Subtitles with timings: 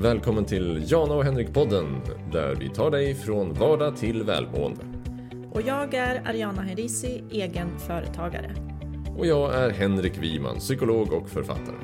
[0.00, 2.00] Välkommen till Jana och Henrik-podden
[2.32, 4.80] där vi tar dig från vardag till välmående.
[5.52, 8.54] Och jag är Ariana Herisi, egen företagare.
[9.18, 11.76] Och jag är Henrik Wiman, psykolog och författare.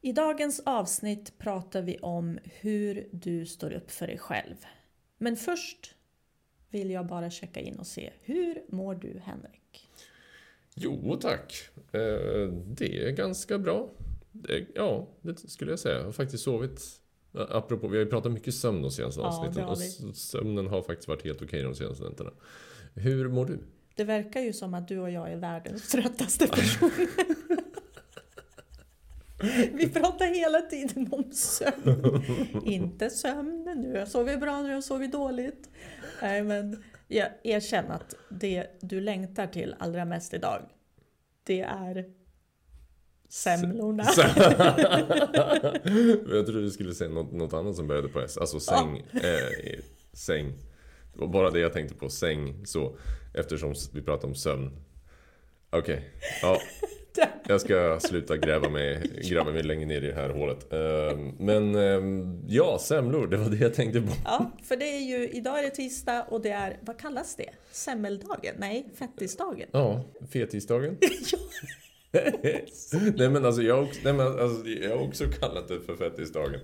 [0.00, 4.56] I dagens avsnitt pratar vi om hur du står upp för dig själv.
[5.18, 5.94] Men först
[6.70, 9.88] vill jag bara checka in och se, hur mår du Henrik?
[10.74, 13.88] Jo tack, eh, det är ganska bra.
[14.42, 15.96] Det, ja, det skulle jag säga.
[15.96, 16.80] Jag har faktiskt sovit.
[17.32, 19.78] Apropå, vi har ju pratat mycket sömn de senaste Ja, avsnitten och
[20.16, 22.30] sömnen har faktiskt varit helt okej de senaste nätterna.
[22.94, 23.58] Hur mår du?
[23.94, 27.08] Det verkar ju som att du och jag är världens tröttaste personer.
[29.72, 32.22] Vi pratar hela tiden om sömn.
[32.64, 35.70] Inte sömn, nu har vi bra, nu har vi dåligt.
[36.22, 40.62] Nej, men jag erkänner att det du längtar till allra mest idag,
[41.42, 42.04] det är
[43.28, 44.04] semlorna.
[46.36, 48.38] jag trodde du skulle säga något, något annat som började på S.
[48.38, 49.06] Alltså säng.
[49.12, 49.80] Eh,
[50.12, 50.52] säng.
[51.14, 52.08] Det var bara det jag tänkte på.
[52.08, 52.66] Säng.
[52.66, 52.96] Så.
[53.34, 54.70] Eftersom vi pratar om sömn.
[55.70, 56.10] Okej.
[56.42, 56.60] Ja.
[57.48, 60.72] Jag ska sluta gräva mig, gräva mig längre ner i det här hålet.
[60.72, 63.26] Eh, men eh, ja, semlor.
[63.26, 64.12] Det var det jag tänkte på.
[64.24, 67.50] Ja, för det är ju, idag är det tisdag och det är, vad kallas det?
[67.70, 68.54] Semmeldagen?
[68.58, 69.68] Nej, fettisdagen.
[69.72, 70.96] Ja, fetisdagen.
[71.32, 71.38] Ja.
[73.16, 76.60] Nej men alltså jag, nej, men alltså, jag har också kallat det för fettisdagen.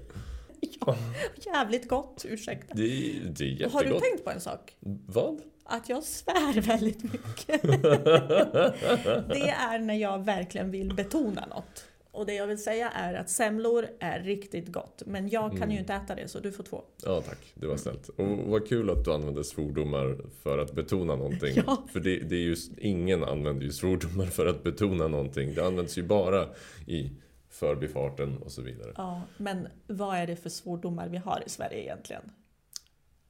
[0.80, 0.96] Ja,
[1.36, 2.74] jävligt gott, ursäkta.
[2.74, 3.72] Det, det är jättegott.
[3.72, 4.76] Har du tänkt på en sak?
[5.06, 5.40] Vad?
[5.64, 7.62] Att jag svär väldigt mycket.
[9.28, 11.84] det är när jag verkligen vill betona något.
[12.14, 15.02] Och det jag vill säga är att semlor är riktigt gott.
[15.06, 15.70] Men jag kan Mm.
[15.70, 16.82] ju inte äta det, så du får två.
[17.04, 18.08] Ja tack, det var snällt.
[18.08, 21.54] Och vad kul att du använder svordomar för att betona någonting.
[21.66, 21.82] Ja.
[21.92, 25.54] För det, det är just, ingen använder ju svordomar för att betona någonting.
[25.54, 26.48] Det används ju bara
[26.86, 27.10] i
[27.50, 28.92] förbifarten och så vidare.
[28.96, 32.22] Ja, men vad är det för svordomar vi har i Sverige egentligen?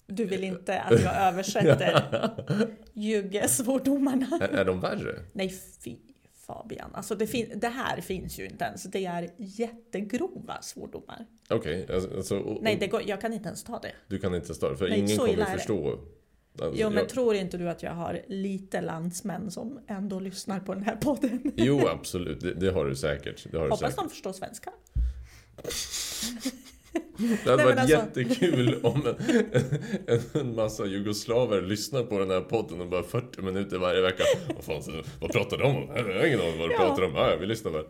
[0.06, 2.03] Du vill inte att jag översätter
[2.92, 4.38] juggesvordomarna?
[4.41, 5.19] Är, är de värre?
[5.32, 5.48] Nej,
[5.84, 5.97] fy
[6.47, 6.91] Fabian.
[6.94, 8.82] Alltså det, fin- det här finns ju inte ens.
[8.82, 11.26] Det är jättegrova svordomar.
[11.50, 13.92] Okej, alltså, alltså, och, Nej, det går, jag kan inte ens ta det.
[14.08, 15.47] du kan inte starta för Nej, ingen kommer det.
[15.47, 15.98] förstå.
[16.60, 20.60] Alltså, Jo, men jag, tror inte du att jag har lite landsmän som ändå lyssnar
[20.60, 21.53] på den här podden?
[21.56, 22.41] jo, absolut.
[22.41, 23.47] Det, det har du säkert.
[23.50, 23.97] Det har du Hoppas säkert.
[23.97, 24.72] de förstår svenska.
[27.19, 29.45] Det hade Nej, varit alltså- jättekul om en,
[30.06, 34.23] en, en massa jugoslaver lyssnar på den här podden och bara 40 minuter varje vecka.
[34.55, 35.89] Vad, fan, vad pratar de om?
[35.97, 36.78] Jag har ingen aning vad du Ja.
[36.78, 37.15] pratar om.
[37.15, 37.84] Ja, vi lyssnar väl.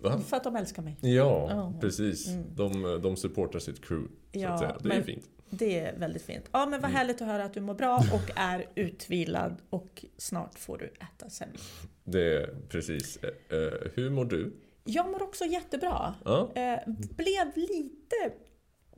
[0.00, 0.20] Va?
[0.28, 0.96] För att de älskar mig.
[1.00, 1.74] Ja, Ja.
[1.80, 2.28] precis.
[2.28, 2.44] Mm.
[2.54, 4.08] De, de supportar sitt crew.
[4.32, 4.76] Ja.
[4.82, 5.24] Det är men- fint.
[5.50, 6.44] Det är väldigt fint.
[6.52, 6.80] Ja, men Mm.
[6.82, 10.84] vad härligt att höra att du mår bra och är utvilad och snart får du
[10.86, 11.60] äta semlor.
[12.04, 13.16] Det är precis.
[13.16, 14.52] Eh, eh, hur mår du?
[14.84, 16.14] Jag mår också jättebra.
[16.24, 16.78] Ja, Eh,
[17.16, 18.16] blev lite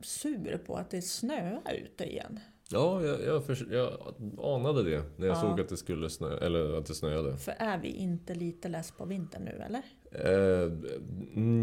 [0.01, 2.39] sur på att det snöar ute igen.
[2.71, 5.41] ja jag, jag, förs- jag anade det när jag Ja.
[5.41, 7.37] såg att det skulle snö, eller att det snöade.
[7.37, 9.81] För är vi inte lite less på vintern nu eller?
[10.11, 10.71] Eh,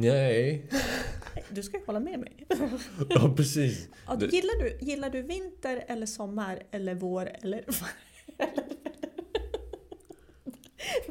[0.00, 0.70] nej.
[1.50, 2.46] Du ska ju hålla med mig.
[3.08, 3.88] Ja, precis.
[4.06, 7.64] Ja, Det- gillar, du, gillar du vinter eller sommar eller vår eller...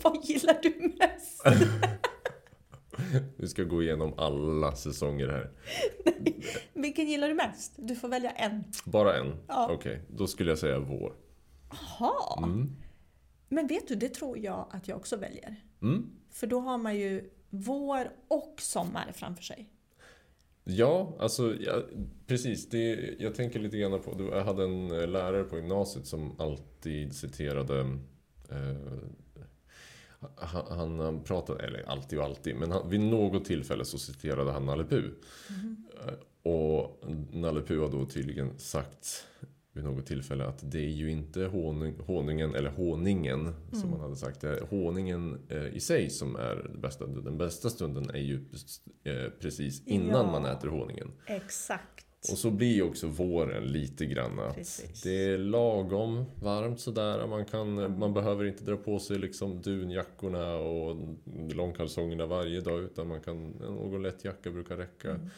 [0.04, 1.44] Vad gillar du mest?
[3.38, 5.52] Vi ska gå igenom alla säsonger här.
[6.74, 7.74] Vilken gillar du mest?
[7.76, 8.64] Du får välja en.
[8.86, 9.34] Bara en?
[9.48, 9.70] Ja.
[9.72, 11.14] Okej, då skulle jag säga vår.
[11.70, 12.44] Jaha.
[12.44, 12.76] Mm.
[13.50, 15.56] Men vet du, det tror jag att jag också väljer.
[15.82, 16.10] Mm.
[16.32, 19.70] För då har man ju vår och sommar framför sig.
[20.64, 21.82] Ja, alltså ja,
[22.28, 22.70] precis.
[22.70, 27.16] Det, jag tänker lite grann på, jag hade en eh, lärare på gymnasiet som alltid
[27.16, 27.80] citerade
[28.50, 28.98] eh,
[30.38, 34.66] han, han pratade, eller alltid och alltid, men han, vid något tillfälle så citerade han
[34.66, 35.06] Nalle Puh.
[36.08, 36.14] Eh,
[36.52, 39.26] Och Nalle Puh har då tydligen sagt
[39.72, 43.92] vid något tillfälle att det är ju inte honung, honungen, eller honningen som Mm.
[43.92, 44.42] han hade sagt.
[44.42, 47.08] Det är honungen eh, i sig som är det bästa.
[47.08, 48.36] Den bästa stunden är ju
[49.04, 50.32] eh, precis innan Ja.
[50.32, 51.12] man äter honungen.
[51.26, 52.05] Exakt.
[52.32, 55.02] Och så blir ju också våren lite grann Precis.
[55.02, 57.28] det är lagom varmt sådär.
[57.28, 60.98] Man, kan, man behöver inte dra på sig liksom dunjackorna och
[61.50, 65.10] långkalsongerna varje dag utan man kan, någon lätt jacka brukar räcka.
[65.10, 65.30] Mm.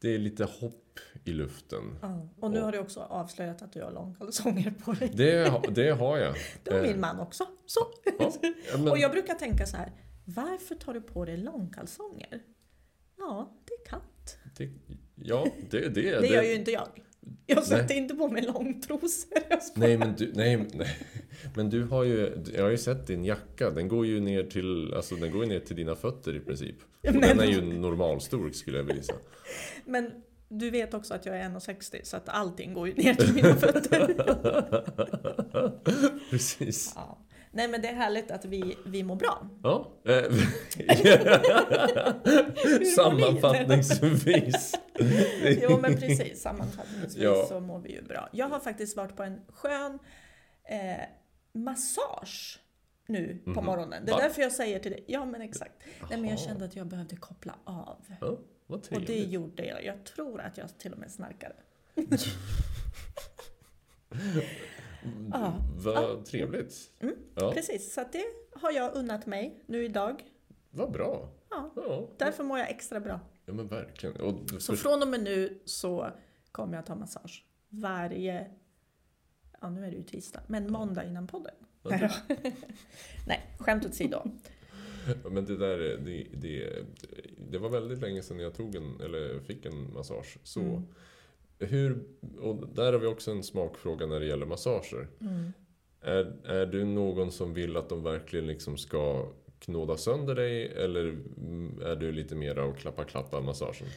[0.00, 1.98] Det är lite hopp i luften.
[2.02, 2.28] Ja.
[2.40, 5.12] Och nu har du också avslöjat att du har långkalsonger på dig.
[5.14, 6.34] Det, det har jag.
[6.62, 7.46] Det har Eh, min man också.
[7.66, 7.80] Så.
[8.18, 8.32] Ja,
[8.78, 9.92] men, Och jag brukar tänka så här.
[10.24, 12.42] Varför tar du på dig långkalsonger?
[13.18, 14.38] Ja, det är kallt.
[14.56, 14.70] det,
[15.22, 16.88] ja, det, det, Det gör ju inte jag.
[17.46, 17.96] Jag sätter Nej.
[17.96, 19.38] inte på mig långtrosor.
[19.74, 20.96] Nej men du, nej, nej.
[21.56, 24.94] Men du har ju, jag har ju sett din jacka, den går ju ner till,
[24.94, 26.76] alltså den går ner till dina fötter i princip.
[27.02, 29.18] Men- den är ju normalstorlek skulle jag vilja säga.
[29.84, 30.10] Men
[30.48, 33.54] du vet också att jag är 1,60 så att allting går ju ner till mina
[33.54, 34.14] fötter.
[36.30, 36.92] Precis.
[36.96, 37.18] Ja.
[37.50, 39.48] Nej men det är härligt att vi, vi mår bra.
[39.62, 39.92] Ja.
[40.04, 40.22] eh,
[42.80, 42.86] ni?
[42.86, 44.74] Sammanfattningsvis.
[45.62, 47.46] Jo men precis, sammanfattningsvis Ja.
[47.48, 48.28] så mår vi ju bra.
[48.32, 49.98] Jag har faktiskt varit på en skön
[50.64, 51.04] eh,
[51.52, 52.60] massage
[53.06, 53.64] nu på Mhm.
[53.64, 54.04] morgonen.
[54.04, 54.22] Det är Va?
[54.22, 55.72] därför jag säger till dig, ja men exakt.
[56.10, 58.04] Nej men jag kände att jag behövde koppla av.
[58.20, 59.84] Ja, vad Och det gjorde jag.
[59.84, 61.54] Jag tror att jag till och med snarkade.
[65.32, 65.54] Ja.
[65.76, 66.90] Vad trevligt.
[67.00, 68.24] Mm, Ja, Precis, så det
[68.60, 70.22] har jag unnat mig nu idag.
[70.70, 71.28] vad bra.
[71.50, 73.20] Ja, Ja, därför mår jag extra bra.
[73.46, 74.16] ja men verkligen.
[74.16, 76.10] Och Så för, från och med nu så
[76.52, 78.46] kommer jag ta massage varje,
[79.60, 81.54] ja nu är det ju tisdag, men måndag innan podden.
[81.82, 82.10] Ja,
[83.26, 84.22] Nej, skämt åsido.
[85.30, 86.86] men det där, det, det,
[87.50, 90.38] det var väldigt länge sedan jag tog en, eller fick en massage.
[90.42, 90.82] Så Mm.
[91.58, 92.04] Hur,
[92.40, 95.08] och där har vi också en smakfråga när det gäller massager.
[95.20, 95.52] Mm.
[96.00, 99.28] Är, är du någon som vill att de verkligen liksom ska
[99.58, 101.04] knåda sönder dig eller
[101.36, 103.88] mm, är du lite mer av klappa-klappa massagen?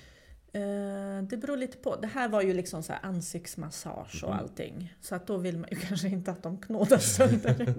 [0.53, 1.95] Eh, det beror lite på.
[1.95, 4.39] Det här var ju liksom så ansiktsmassage och Mhm.
[4.39, 4.93] allting.
[5.01, 7.73] Så att då vill man ju kanske inte att de knådar sönder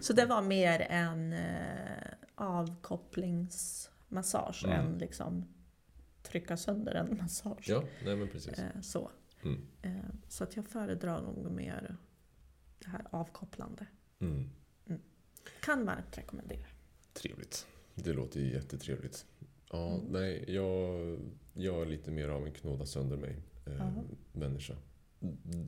[0.00, 1.38] Så det var mer en eh,
[2.34, 4.80] avkopplingsmassage Mm.
[4.80, 5.44] än liksom
[6.30, 7.68] trycka sönder en massage.
[7.68, 8.58] ja, nej men precis.
[8.58, 9.10] Eh, så.
[9.42, 9.66] Mm.
[9.82, 9.92] Eh,
[10.28, 11.96] så att jag föredrar nog mer
[12.78, 13.86] det här avkopplande.
[14.18, 14.50] Mm.
[15.60, 16.66] Kan varmt rekommendera.
[17.12, 17.66] Trevligt.
[17.94, 19.26] Det låter ju jättetrevligt.
[19.70, 20.06] Ja, Mm.
[20.12, 21.18] nej, jag,
[21.52, 23.90] jag är lite mer av en knåda sönder mig eh.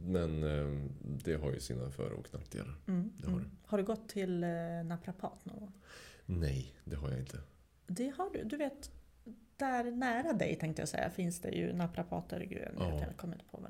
[0.04, 2.76] Men eh, det har ju sina för och nackdelar.
[2.86, 3.12] Mm.
[3.16, 3.50] Det har mm.
[3.64, 4.40] har du gått till
[4.84, 5.72] naprapat någon gång?
[6.26, 7.40] Nej, det har jag inte.
[7.86, 8.44] Det har du.
[8.44, 8.90] Du vet,
[9.60, 12.40] där nära dig tänkte jag säga finns det ju naprapater.
[12.40, 13.00] Gud, Ja.
[13.00, 13.68] jag kommer inte på de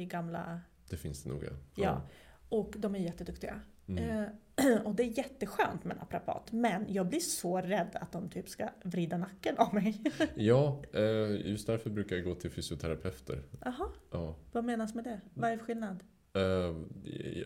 [0.00, 0.60] I gamla...
[0.90, 1.50] Det finns det nog ja.
[1.74, 2.02] Ja.
[2.48, 3.60] Och de är jätteduktiga.
[3.88, 4.24] Mm.
[4.56, 6.52] Eh, och det är jätteskönt med naprapat.
[6.52, 10.02] Men jag blir så rädd att de typ ska vrida nacken av mig.
[10.34, 13.42] ja eh, just därför brukar jag gå till fysioterapeuter.
[13.64, 14.36] Jaha, Ja.
[14.52, 15.20] vad menas med det?
[15.34, 16.04] Vad är skillnad?
[16.36, 16.74] Eh,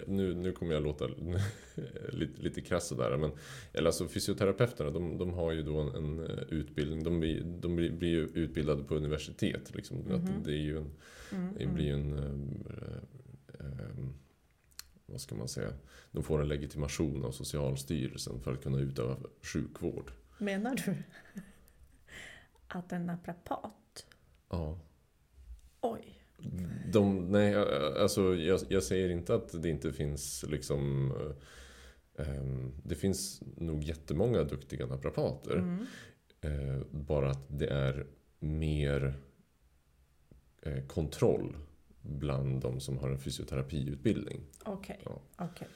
[0.06, 1.06] nu, nu kommer jag låta
[2.08, 3.31] lite, lite krass sådär, men
[3.72, 7.76] eller alltså, fysioterapeuterna de, de har ju då en, en eh, utbildning, de, blir, de
[7.76, 9.75] blir, blir ju utbildade på universitet.
[9.75, 9.96] Liksom.
[9.98, 10.14] Mhm.
[10.14, 10.90] Att det är ju en,
[11.32, 12.96] Mm, det blir ju en eh,
[13.60, 14.06] eh,
[15.06, 15.72] vad ska man säga?
[16.12, 20.12] De får en legitimation av Socialstyrelsen för att kunna utöva sjukvård.
[20.38, 20.94] Menar du
[22.69, 24.06] att en naprapat,
[24.50, 24.78] Ja.
[25.81, 26.19] oj,
[26.92, 27.54] De, nej,
[28.02, 31.12] alltså jag, jag säger inte att det inte finns liksom
[32.19, 35.56] ehm, Det finns nog jättemånga duktiga naprapater.
[35.56, 35.87] mm.
[36.42, 38.06] Eh, bara att det är
[38.38, 39.14] mer
[40.62, 41.56] eh, kontroll
[42.02, 44.40] bland de som har en fysioterapiutbildning.
[44.64, 45.00] okej.
[45.04, 45.20] Ja.
[45.37, 45.69] okej.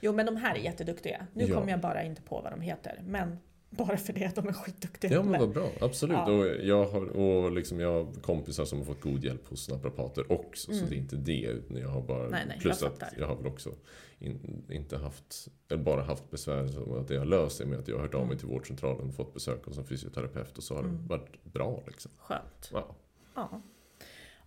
[0.00, 1.26] Jo men de här är jätteduktiga.
[1.34, 1.54] Nu Ja.
[1.58, 3.02] kommer jag bara inte på vad de heter.
[3.06, 3.36] Men
[3.70, 5.12] bara för det att de är skitduktiga.
[5.12, 6.16] Ja men vad bra, absolut.
[6.16, 6.30] Ja.
[6.32, 10.32] Och jag har, och liksom jag har kompisar som har fått god hjälp hos naprapater
[10.32, 10.72] också.
[10.72, 10.90] Så Mm.
[10.90, 11.56] det är inte det.
[11.80, 13.74] Jag har bara, Nej, nej, plus jag att jag har väl också
[14.18, 17.88] in, inte haft, eller bara haft besvär som att det har löst sig med att
[17.88, 18.38] jag har hört av mig Mm.
[18.38, 20.96] till vårdcentralen och fått besök hos en fysioterapeut och så har Mm.
[21.02, 22.10] det varit bra liksom.
[22.18, 22.70] Skönt.
[22.72, 22.96] Ja.
[23.34, 23.62] Ja,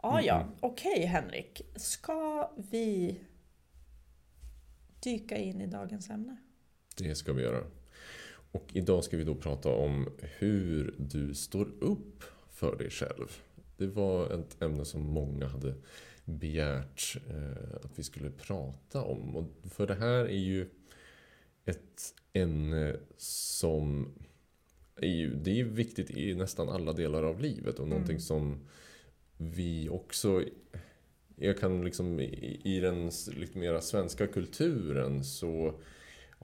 [0.02, 0.36] ja, ja.
[0.42, 0.54] Mm.
[0.60, 1.62] okej Henrik.
[1.76, 3.20] Ska vi
[5.04, 6.38] dyka in i dagens ämne?
[6.98, 7.64] Det ska vi göra.
[8.52, 13.38] Och idag ska vi då prata om hur du står upp för dig själv.
[13.78, 15.74] Det var ett ämne som många hade
[16.26, 19.36] begärt eh, att vi skulle prata om.
[19.36, 20.70] Och för det här är ju
[21.66, 24.14] ett ämne som
[24.96, 28.22] är ju, det är viktigt i nästan alla delar av livet och någonting Mm.
[28.22, 28.60] som
[29.38, 30.44] vi också
[31.36, 35.80] jag kan liksom i, den lite mera svenska kulturen så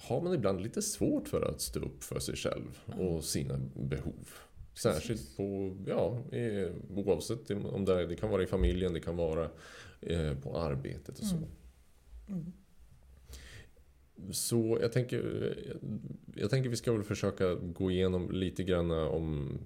[0.02, 4.30] har man ibland lite svårt för att stå upp för sig själv och sina behov.
[4.74, 6.24] Särskilt på, ja,
[6.96, 9.50] oavsett om det, det kan vara i familjen, det kan vara
[10.02, 11.36] eh, på arbetet och så.
[11.36, 11.50] Mm.
[12.28, 12.54] Mm.
[14.34, 15.54] Så jag tänker,
[16.36, 19.60] jag tänker vi ska väl försöka gå igenom lite grann om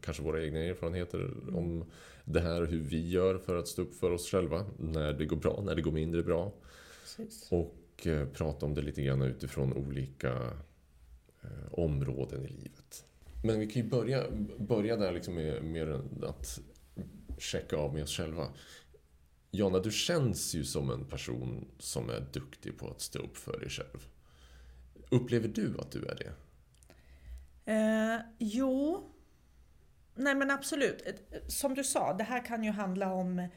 [0.00, 1.84] kanske våra egna erfarenheter om
[2.24, 4.66] det här hur vi gör för att stå upp för oss själva.
[4.78, 6.52] När det går bra, när det går mindre bra.
[7.02, 7.48] Precis.
[7.52, 10.32] Och och eh, prata om det lite grann utifrån olika
[11.42, 13.04] eh, områden i livet.
[13.44, 14.24] Men vi kan ju börja,
[14.58, 16.60] börja där liksom med, med att
[17.38, 18.48] checka av med oss själva.
[19.50, 23.60] Jonna, du känns ju som en person som är duktig på att stå upp för
[23.60, 24.08] dig själv.
[25.10, 26.32] Upplever du att du är det?
[27.72, 29.04] Eh, jo,
[30.14, 31.04] nej men absolut.
[31.46, 33.48] Som du sa, det här kan ju handla om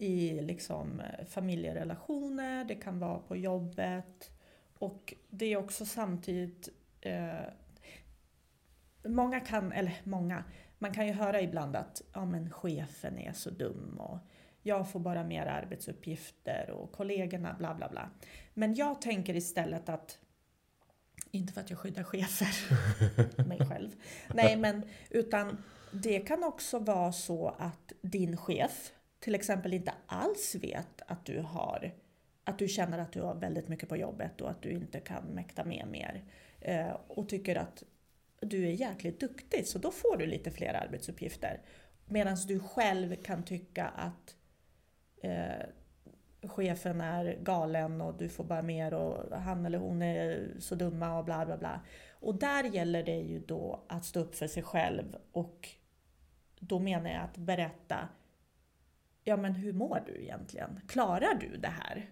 [0.00, 4.30] i liksom familjerelationer, det kan vara på jobbet
[4.78, 6.68] och det är också samtidigt
[7.00, 7.40] eh,
[9.04, 10.44] Många kan, eller många,
[10.78, 14.18] man kan ju höra ibland att ja, men chefen är så dum och
[14.62, 18.10] jag får bara mer arbetsuppgifter och kollegorna bla bla bla.
[18.54, 20.18] Men jag tänker istället att
[21.30, 22.54] inte för att jag skyddar chefer,
[23.48, 23.90] mig själv.
[24.34, 30.54] Nej, men utan det kan också vara så att din chef till exempel inte alls
[30.54, 31.92] vet att du har
[32.44, 35.24] att du känner att du har väldigt mycket på jobbet och att du inte kan
[35.24, 36.24] mäkta med mer.
[36.60, 37.82] Eh, och tycker att
[38.40, 41.60] du är jäkligt duktig, så då får du lite fler arbetsuppgifter.
[42.06, 44.36] Medan du själv kan tycka att
[45.22, 45.66] eh,
[46.48, 51.18] chefen är galen och du får bara mer och han eller hon är så dumma
[51.18, 51.80] och bla bla bla.
[52.10, 55.68] Och där gäller det ju då att stå upp för sig själv och
[56.60, 58.08] då menar jag att berätta
[59.24, 60.80] Ja men hur mår du egentligen?
[60.88, 62.10] Klarar du det här?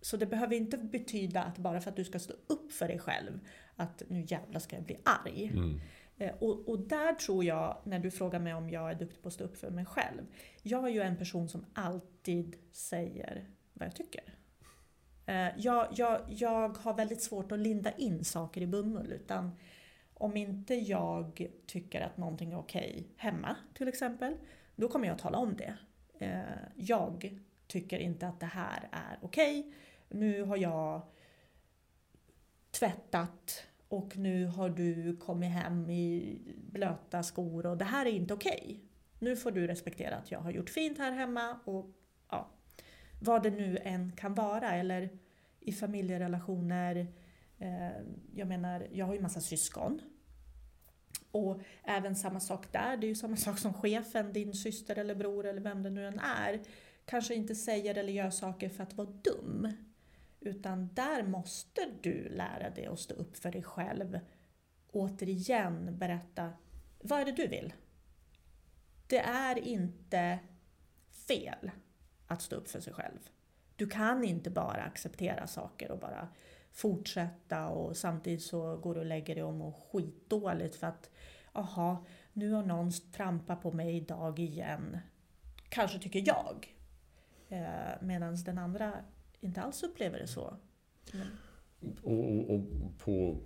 [0.00, 2.98] Så det behöver inte betyda att bara för att du ska stå upp för dig
[2.98, 3.40] själv,
[3.76, 5.46] att nu jävlar ska jag bli arg.
[5.46, 5.80] Mm.
[6.18, 9.28] Eh, och, och, där tror jag, när du frågar mig om jag är duktig på
[9.28, 10.22] att stå upp för mig själv.
[10.62, 14.34] Jag är ju en person som alltid säger vad jag tycker.
[15.26, 19.12] Eh, jag, jag, jag har väldigt svårt att linda in saker i bomull.
[19.12, 19.50] Utan
[20.14, 24.36] om inte jag tycker att någonting är okej hemma till exempel,
[24.76, 25.76] då kommer jag att tala om det.
[26.18, 26.40] Eh,
[26.76, 29.72] jag tycker inte att det här är okej.
[30.08, 31.02] Nu har jag
[32.70, 36.38] tvättat och nu har du kommit hem i
[36.70, 38.80] blöta skor och det här är inte okej.
[39.18, 41.86] Nu får du respektera att jag har gjort fint här hemma och
[42.30, 42.50] ja,
[43.20, 44.70] vad det nu än kan vara.
[44.72, 45.10] Eller
[45.60, 47.06] i familjerelationer.
[47.58, 48.02] Eh,
[48.34, 50.00] jag menar, jag har ju massa syskon.
[51.36, 55.14] Och även samma sak där, det är ju samma sak som chefen, din syster eller
[55.14, 56.60] bror eller vem det nu än är.
[57.04, 59.72] Kanske inte säger eller gör saker för att vara dum.
[60.40, 64.20] Utan där måste du lära dig att stå upp för dig själv.
[64.92, 66.52] Återigen berätta,
[67.00, 67.72] vad är det du vill?
[69.06, 70.38] Det är inte
[71.28, 71.70] fel
[72.26, 73.18] att stå upp för sig själv.
[73.76, 76.28] Du kan inte bara acceptera saker och bara
[76.76, 81.10] fortsätta och samtidigt så går du och lägger dig om och skitdåligt för att
[81.52, 84.98] aha, nu har någon trampat på mig idag igen.
[85.68, 86.74] Kanske tycker jag.
[87.48, 88.92] Eh, Medan den andra
[89.40, 90.56] inte alls upplever det så.
[91.12, 91.26] Men...
[92.02, 92.62] Och, och, och,
[92.98, 93.40] på,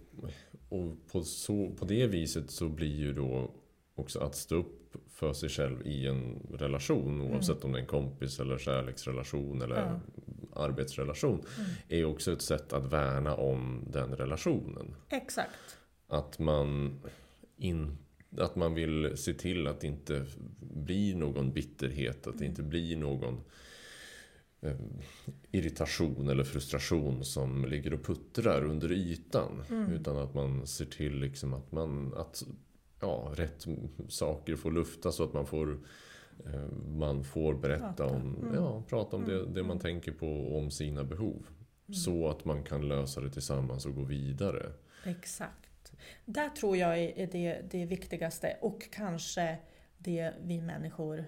[0.68, 3.50] och på, så, på det viset så blir ju då
[3.94, 7.32] också att stå upp för sig själv i en relation mm.
[7.32, 10.00] oavsett om det är en kompis eller kärleksrelation eller ja.
[10.56, 11.44] Arbetsrelation.
[11.58, 11.70] Mm.
[11.88, 14.94] Är också ett sätt att värna om den relationen.
[15.08, 15.76] Exakt.
[16.08, 17.00] Att man,
[17.56, 17.98] in,
[18.38, 20.26] att man vill se till att det inte
[20.60, 23.40] blir någon bitterhet, att det inte blir någon
[24.60, 24.76] eh,
[25.50, 29.64] irritation eller frustration som ligger och puttrar under ytan.
[29.70, 29.92] Mm.
[29.92, 32.42] Utan att man ser till liksom att man att
[33.00, 33.66] ja, rätt
[34.08, 35.78] saker får lufta så att man får
[36.86, 38.54] man får berätta om, mm.
[38.54, 39.36] ja, prata om mm.
[39.36, 39.78] det, det, man mm.
[39.78, 41.46] tänker på och om sina behov.
[41.46, 41.94] Mm.
[41.94, 44.72] Så att man kan lösa det tillsammans och gå vidare.
[45.04, 45.92] Exakt.
[46.24, 49.58] Där tror jag är det, det viktigaste och kanske
[49.98, 51.24] det vi människor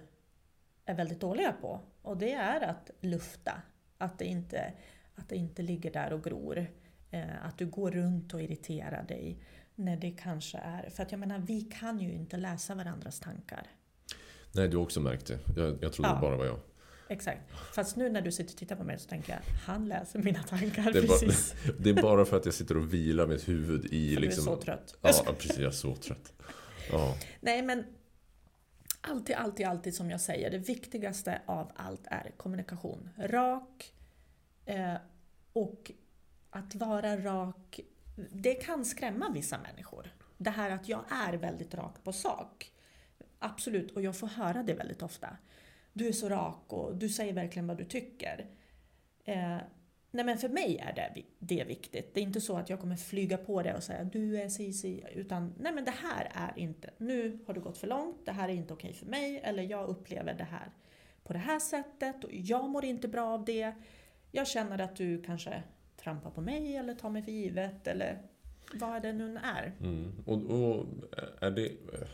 [0.85, 1.79] är väldigt dåliga på.
[2.01, 3.61] Och det är att lufta.
[3.97, 4.73] Att det inte,
[5.15, 6.65] att det inte ligger där och gror.
[7.11, 9.37] Eh, att du går runt och irriterar dig
[9.75, 10.89] när det kanske är...
[10.89, 13.67] För att jag menar, vi kan ju inte läsa varandras tankar.
[14.55, 15.39] Nej, du har också märkt det.
[15.55, 16.15] Jag, jag trodde ja.
[16.15, 16.59] det bara var jag.
[17.09, 17.41] Exakt.
[17.73, 20.43] Fast nu när du sitter och tittar på mig så tänker jag, han läser mina
[20.43, 21.53] tankar det precis.
[21.65, 24.13] Bara, det är bara för att jag sitter och vilar mitt huvud i...
[24.13, 24.97] För liksom, du är så trött.
[25.01, 25.57] Ja, precis.
[25.57, 26.33] Jag är så trött.
[26.91, 27.15] Ja.
[27.41, 27.85] Nej, men
[29.01, 33.09] alltid, alltid, alltid som jag säger, det viktigaste av allt är kommunikation.
[33.17, 33.93] Rak
[34.65, 34.95] eh,
[35.53, 35.91] och
[36.49, 37.79] att vara rak
[38.15, 40.13] det kan skrämma vissa människor.
[40.37, 42.72] Det här att jag är väldigt rak på sak.
[43.43, 45.37] Absolut, och jag får höra det väldigt ofta.
[45.93, 48.45] Du är så rak och du säger verkligen vad du tycker.
[49.25, 49.57] Eh,
[50.11, 52.13] nej men för mig är det, det viktigt.
[52.13, 54.73] Det är inte så att jag kommer flyga på det och säga du är si,
[54.73, 58.31] si utan nej men det här är inte, nu har du gått för långt, det
[58.31, 60.71] här är inte okej för mig eller jag upplever det här
[61.23, 63.73] på det här sättet och jag mår inte bra av det.
[64.31, 65.63] Jag känner att du kanske
[65.97, 68.21] trampar på mig eller tar mig för givet eller
[68.73, 69.73] vad det nu är.
[69.79, 70.11] Mm.
[70.25, 70.85] Och, och,
[71.17, 72.07] eh, är det, eh,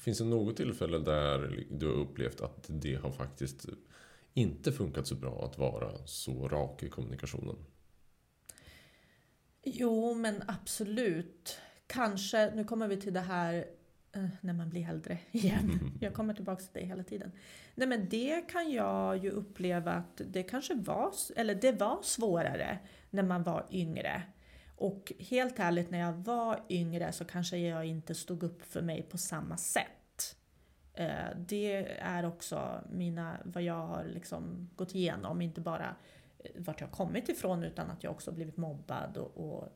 [0.00, 3.66] finns det något tillfälle där du har upplevt att det har faktiskt
[4.34, 7.56] inte funkat så bra att vara så rak i kommunikationen?
[9.62, 11.58] Jo, men absolut.
[11.86, 13.66] Kanske, nu kommer vi till det här
[14.12, 15.80] eh, när man blir äldre igen.
[16.00, 17.32] Jag kommer tillbaka till det hela tiden.
[17.74, 22.78] Nej men det kan jag ju uppleva att det kanske var, eller det var svårare
[23.10, 24.22] när man var yngre.
[24.80, 29.02] Och helt ärligt, när jag var yngre så kanske jag inte stod upp för mig
[29.02, 30.36] på samma sätt.
[30.94, 35.96] Eh, det är också mina, vad jag har liksom gått igenom, inte bara
[36.38, 39.68] eh, vart jag kommit ifrån utan att jag också blivit mobbad och, och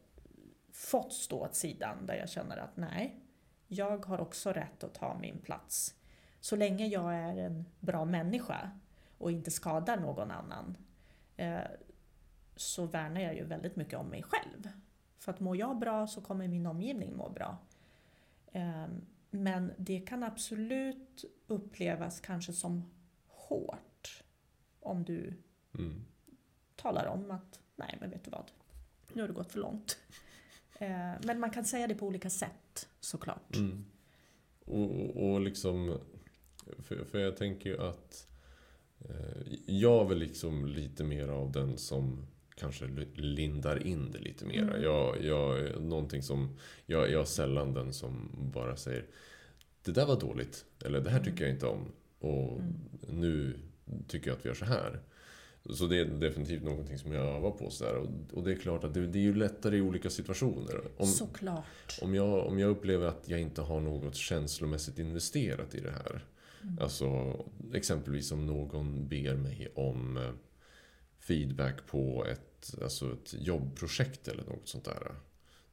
[0.73, 3.20] fått stå åt sidan där jag känner att nej,
[3.68, 5.94] jag har också rätt att ta min plats.
[6.40, 8.70] Så länge jag är en bra människa
[9.18, 10.76] och inte skadar någon annan
[11.37, 11.58] eh,
[12.56, 14.68] så värnar jag ju väldigt mycket om mig själv.
[15.18, 17.59] För att mår jag bra så kommer min omgivning må bra.
[18.52, 18.87] Eh,
[19.30, 22.90] men det kan absolut upplevas kanske som
[23.26, 24.23] hårt
[24.80, 25.33] om du
[25.78, 26.04] Mm.
[26.76, 28.50] talar om att nej men vet du vad,
[29.12, 29.99] nu har det gått för långt.
[30.78, 33.56] Eh, men man kan säga det på olika sätt såklart.
[33.56, 33.85] Mm.
[34.64, 35.99] Och, och liksom,
[36.78, 38.28] för, för jag tänker ju att
[38.99, 44.44] eh, jag är väl liksom lite mer av den som kanske lindar in det lite
[44.44, 44.62] mer.
[44.62, 44.82] Mm.
[44.82, 46.56] Jag, jag, någonting som,
[46.87, 49.04] jag, jag är sällan den som bara säger
[49.82, 51.30] Det där var dåligt, eller det här Mm.
[51.32, 51.92] tycker jag inte om.
[52.18, 52.75] Och Mm.
[53.20, 53.56] nu
[54.08, 55.00] tycker jag att vi gör så här.
[55.70, 57.70] Så det är definitivt någonting som jag övar på.
[57.70, 57.87] Så.
[57.96, 60.80] Och, och det är klart att det, det är ju lättare i olika situationer.
[60.96, 61.64] Om, Såklart.
[62.02, 66.25] om jag, om jag upplever att jag inte har något känslomässigt investerat i det här.
[66.62, 66.78] Mm.
[66.80, 67.37] Alltså
[67.75, 70.30] exempelvis om någon ber mig om eh,
[71.26, 75.14] feedback på ett, alltså ett jobbprojekt eller något sånt där.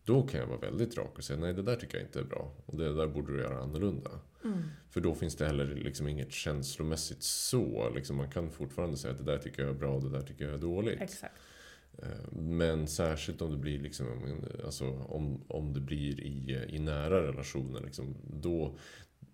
[0.04, 2.24] Då kan jag vara väldigt rak och säga nej det där tycker jag inte är
[2.24, 2.54] bra.
[2.66, 4.12] Och det där borde du göra annorlunda.
[4.44, 4.64] Mm.
[4.90, 7.90] För då finns det heller liksom inget känslomässigt så.
[7.96, 10.22] Liksom man kan fortfarande säga att det där tycker jag är bra och det där
[10.22, 11.02] tycker jag är dåligt.
[11.02, 11.36] Exakt.
[11.98, 14.08] Eh, Men särskilt om det blir, liksom,
[14.66, 18.78] alltså, om, om det blir i, i nära relationer, liksom, då,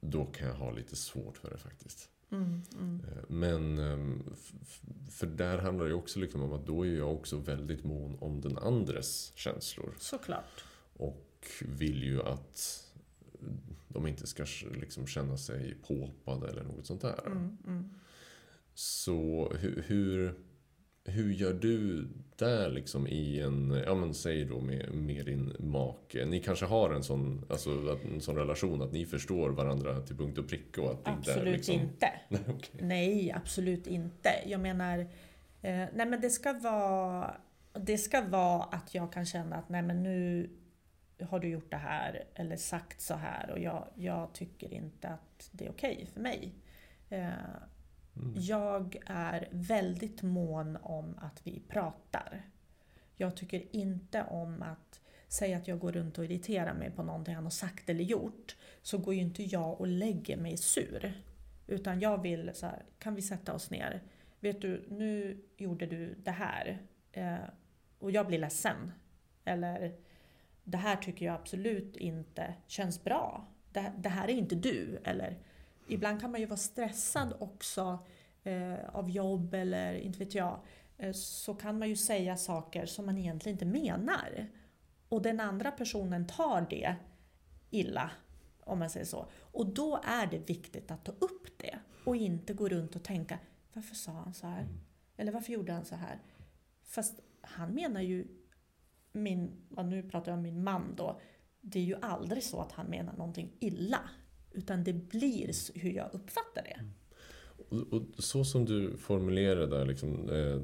[0.01, 2.09] då kan jag ha lite svårt för det faktiskt.
[2.31, 2.61] Mm.
[2.79, 3.01] Mm.
[3.05, 4.23] Eh, Men ehm,
[5.09, 8.41] för där handlar det också liksom om att då är jag också väldigt mån om
[8.41, 9.95] den andres känslor.
[9.99, 10.63] Såklart.
[10.93, 12.83] Och vill ju att
[13.87, 17.25] de inte ska liksom känna sig påhoppade eller något sånt där.
[17.25, 17.57] Mm.
[17.67, 17.89] Mm.
[18.73, 20.35] Så hur, hur,
[21.07, 26.25] hur gör du där liksom i en, ja men säg då med, med din make.
[26.25, 30.37] Ni kanske har en sån, alltså, en sån relation att ni förstår varandra till punkt
[30.37, 31.75] och pricka och att det inte är Absolut liksom...
[31.75, 32.07] inte.
[32.29, 32.81] Nej, okej.
[32.81, 34.29] Nej, absolut inte.
[34.45, 34.99] Jag menar,
[35.61, 37.35] eh, nej men det ska vara
[37.73, 40.49] det ska vara att jag kan känna att nej men nu
[41.21, 45.49] har du gjort det här eller sagt så här och jag, jag tycker inte att
[45.51, 46.53] det är okej för mig.
[47.09, 47.29] Eh,
[48.19, 48.33] Mm.
[48.35, 52.41] Jag är väldigt mån om att vi pratar.
[53.15, 57.35] Jag tycker inte om att säga att jag går runt och irriterar mig på någonting
[57.35, 58.55] han har sagt eller gjort.
[58.81, 61.13] Så går ju inte jag och lägger mig sur.
[61.67, 64.03] Utan jag vill så här, kan vi sätta oss ner?
[64.39, 66.81] Vet du, nu gjorde du det här.
[67.11, 67.35] Eh,
[67.99, 68.91] och jag blir ledsen.
[69.45, 69.95] Eller,
[70.63, 73.47] det här tycker jag absolut inte känns bra.
[73.71, 74.99] Det, det här är inte du.
[75.03, 75.37] Eller,
[75.87, 77.99] ibland kan man ju vara stressad också
[78.43, 80.59] eh, av jobb eller inte vet jag.
[80.97, 84.47] Eh, så kan man ju säga saker som man egentligen inte menar.
[85.09, 86.95] Och den andra personen tar det
[87.69, 88.11] illa,
[88.63, 89.29] om man säger så.
[89.35, 93.39] Och då är det viktigt att ta upp det och inte gå runt och tänka
[93.73, 94.67] varför sa han så här?
[95.17, 96.19] Eller varför gjorde han så här?
[96.83, 98.27] Fast han menar ju,
[99.11, 101.19] min, nu pratar jag om min man då,
[101.61, 104.09] det är ju aldrig så att han menar någonting illa.
[104.57, 106.79] Utan det blir hur jag uppfattar det.
[107.69, 110.61] Och, och så som du formulerade där, liksom, eh,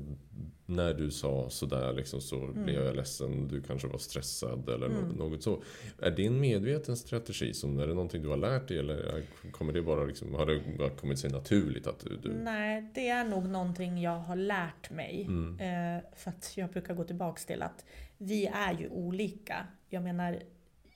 [0.65, 5.09] när du sa sådär liksom, så blev jag ledsen, du kanske var stressad eller Mm.
[5.09, 5.63] nå- något så.
[6.01, 7.53] Är det en medveten strategi?
[7.53, 10.45] Som, är det någonting du har lärt dig eller är- kommer det bara, liksom, har
[10.45, 12.17] det bara kommit sig naturligt att du...
[12.17, 15.25] du Nej, det är nog någonting jag har lärt mig.
[15.27, 15.59] Mm.
[15.59, 17.85] Eh, för att jag brukar gå tillbaks till att
[18.17, 19.67] vi är ju olika.
[19.89, 20.39] Jag menar,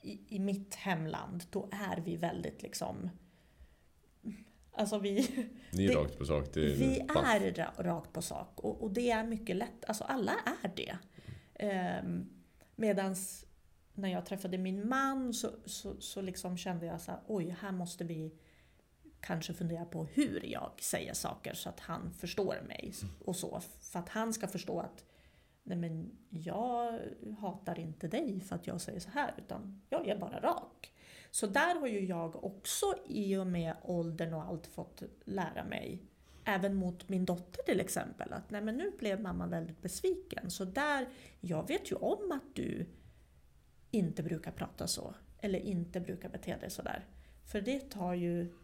[0.02, 3.10] i, i mitt hemland, då är vi väldigt liksom...
[4.72, 5.28] Alltså vi,
[5.72, 6.56] Ni är det- rakt på sak.
[6.56, 7.24] Är vi paff.
[7.34, 8.60] är ra- rakt på sak.
[8.60, 10.32] Och, och det är mycket lätt, alltså alla
[10.62, 10.98] är det.
[12.04, 12.28] Um,
[12.76, 13.44] medans
[13.94, 17.72] när jag träffade min man så, så, så liksom kände jag så här, oj, här
[17.72, 18.34] måste vi
[19.20, 22.92] kanske fundera på hur jag säger saker så att han förstår mig.
[23.24, 25.04] Och så, för att han ska förstå att
[25.68, 27.00] nej men jag
[27.40, 30.92] hatar inte dig för att jag säger så här, utan jag är bara rak.
[31.30, 36.02] Så där har ju jag också i och med åldern och allt fått lära mig
[36.44, 38.32] även mot min dotter till exempel.
[38.32, 40.50] Att nej men nu blev mamma väldigt besviken.
[40.50, 41.08] Så där,
[41.40, 42.86] jag vet ju om att du
[43.90, 45.14] inte brukar prata så.
[45.40, 47.06] Eller inte brukar bete dig sådär.
[47.44, 48.54] För det tar ju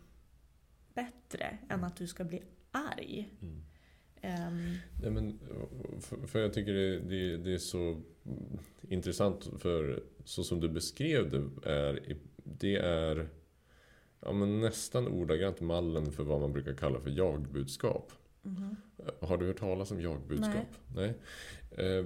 [0.94, 3.28] bättre än att du ska bli arg.
[3.42, 3.62] Mm.
[4.24, 5.38] Ehm, Nej, men,
[6.00, 8.00] för, för jag tycker det, det, det är så
[8.88, 13.28] intressant för så som du beskrev det är det är
[14.20, 18.12] ja, men nästan ordagrant mallen för vad man brukar kalla för jagbudskap.
[18.42, 18.76] mhm.
[19.20, 20.66] Har du hört talas om jagbudskap?
[20.94, 21.14] Nej.
[21.70, 22.04] Eh,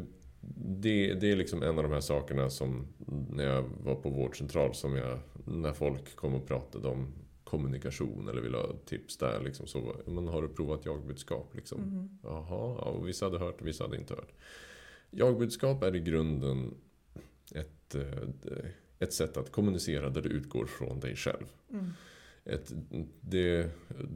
[0.56, 2.86] Det, det är liksom en av de här sakerna som
[3.30, 7.12] när jag var på vårdcentral som jag, när folk kom och pratade om
[7.48, 11.80] kommunikation eller ville ha tips där liksom så men har du provat jagbudskap liksom?
[11.80, 12.18] Mhm.
[12.22, 14.32] Jaha, ja, vissa hade hört och vissa hade inte hört.
[15.10, 16.74] Jagbudskap är i grunden
[17.54, 21.46] ett, eh, ett sätt att kommunicera där du utgår från dig själv.
[21.70, 21.92] Mm.
[22.48, 22.72] Ett,
[23.20, 23.70] det,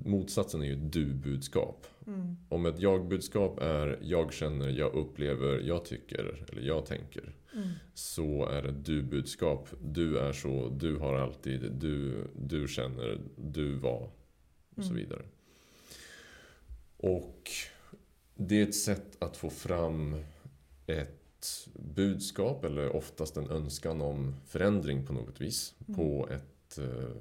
[0.05, 1.87] motsatsen är ju ett du-budskap.
[2.07, 2.37] Mm.
[2.49, 7.35] Om ett jag-budskap är jag känner, jag upplever, jag tycker eller jag tänker.
[7.55, 7.69] Mm.
[7.95, 9.69] Så är ett du-budskap.
[9.85, 14.11] Du är så, du har alltid, du, du känner, du var
[14.77, 14.97] och så Mm.
[14.97, 15.23] vidare.
[16.97, 17.51] Och
[18.35, 20.17] det är ett sätt att få fram
[20.87, 25.75] ett budskap eller oftast en önskan om förändring på något vis.
[25.89, 25.97] Mm.
[25.97, 27.17] På ett eh,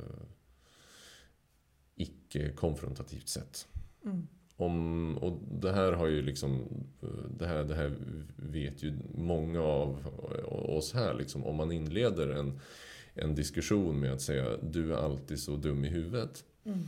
[2.02, 3.68] icke-konfrontativt sätt.
[4.06, 4.28] Mm.
[4.56, 6.62] Om, och det här har ju liksom
[7.38, 7.94] det här, det här
[8.36, 10.08] vet ju många av
[10.50, 11.44] oss här liksom.
[11.44, 12.60] Om man inleder en,
[13.14, 16.44] en diskussion med att säga du är alltid så dum i huvudet.
[16.64, 16.80] Mm.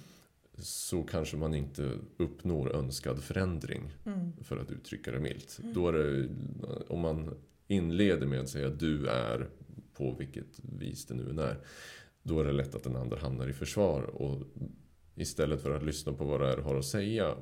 [0.57, 4.31] Så kanske man inte uppnår önskad förändring Mm.
[4.41, 5.59] för att uttrycka det milt.
[5.61, 5.73] Mm.
[5.73, 6.29] Då är det,
[6.87, 7.35] om man
[7.67, 9.49] inleder med att säga du är
[9.93, 11.57] på vilket vis det nu är.
[12.23, 14.41] Då är det lätt att den andra hamnar i försvar och
[15.15, 17.35] istället för att lyssna på vad det är har att säga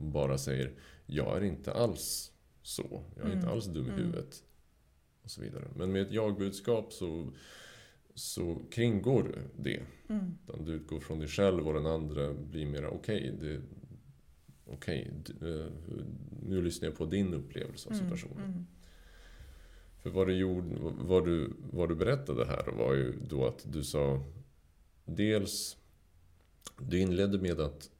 [0.00, 0.72] bara säger
[1.06, 3.02] jag är inte alls så.
[3.16, 3.50] Jag är inte Mm.
[3.52, 3.98] alls dum i Mm.
[4.00, 4.42] huvudet.
[5.22, 5.64] Och så vidare.
[5.76, 7.32] Men med ett jag-budskap så,
[8.14, 9.82] så kringgår det.
[10.08, 10.38] Mm.
[10.64, 13.36] Du utgår från dig själv och den andra blir mera okej.
[13.40, 13.60] det
[14.70, 15.66] Okej, d- eh,
[16.42, 18.44] nu lyssnar jag på din upplevelse av situationen.
[18.44, 18.66] Mm.
[20.02, 23.84] För vad du, gjorde, vad, du, vad du berättade här var ju då att du
[23.84, 24.24] sa
[25.04, 25.76] Dels
[26.76, 27.90] Du inledde med att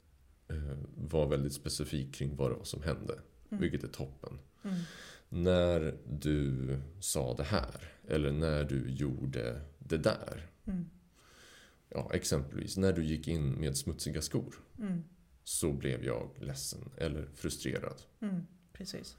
[0.48, 3.18] eh, vara väldigt specifik kring vad det var som hände.
[3.50, 3.62] Mm.
[3.62, 4.38] Vilket är toppen.
[4.62, 4.76] Mm.
[5.28, 7.92] När du sa det här.
[8.08, 10.50] Eller när du gjorde det där.
[10.64, 10.90] Mm.
[11.88, 14.54] Ja, exempelvis när du gick in med smutsiga skor.
[14.78, 15.04] Mm.
[15.44, 18.02] Så blev jag ledsen eller frustrerad.
[18.20, 18.46] Mm.
[18.72, 19.16] Precis.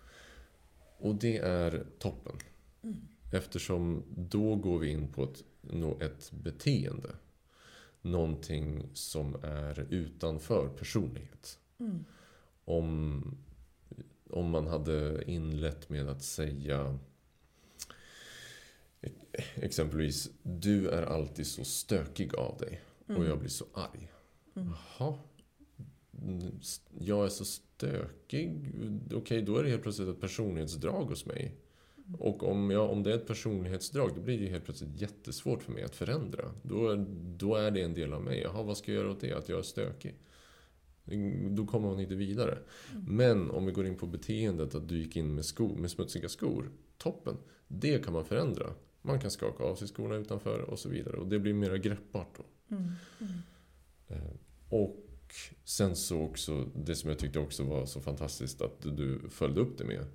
[0.97, 2.35] Och det är toppen.
[2.83, 3.07] Mm.
[3.31, 5.43] Eftersom då går vi in på ett,
[6.01, 7.09] ett beteende.
[8.01, 11.59] Någonting som är utanför personlighet.
[11.79, 12.05] Mm.
[12.65, 13.23] Om,
[14.29, 16.99] om man hade inlett med att säga
[19.55, 24.11] exempelvis Du är alltid så stökig av dig och jag blir så arg.
[24.55, 24.69] Mm.
[24.99, 25.17] Jaha.
[26.21, 26.59] Mm,
[26.99, 28.71] Jag är så stökig.
[29.13, 31.55] Okej, då är det helt plötsligt ett personlighetsdrag hos mig.
[32.17, 35.71] Och om, jag, om det är ett personlighetsdrag, då blir det helt plötsligt jättesvårt för
[35.71, 36.51] mig att förändra.
[36.63, 37.05] Då, är-
[37.37, 38.41] då är det en del av mig.
[38.41, 39.33] Jaha, vad ska jag göra åt det?
[39.33, 40.15] Att jag är stökig?
[41.49, 42.57] Då kommer man inte vidare.
[43.07, 46.29] Men om vi går in på beteendet att du gick in med, sko, med smutsiga
[46.29, 46.71] skor.
[46.97, 47.37] Toppen!
[47.67, 48.73] Det kan man förändra.
[49.01, 51.17] Man kan skaka av sig skorna utanför och så vidare.
[51.17, 52.75] Och det blir mer greppbart då.
[52.75, 52.91] Mm.
[53.19, 53.31] Mm.
[54.07, 54.31] Eh,
[54.69, 55.05] Och
[55.63, 59.77] sen så också, det som jag tyckte också var så fantastiskt att du följde upp
[59.77, 60.05] det med.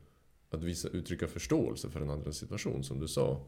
[0.54, 3.46] Att visa, uttrycka förståelse för den andras situation som du sa.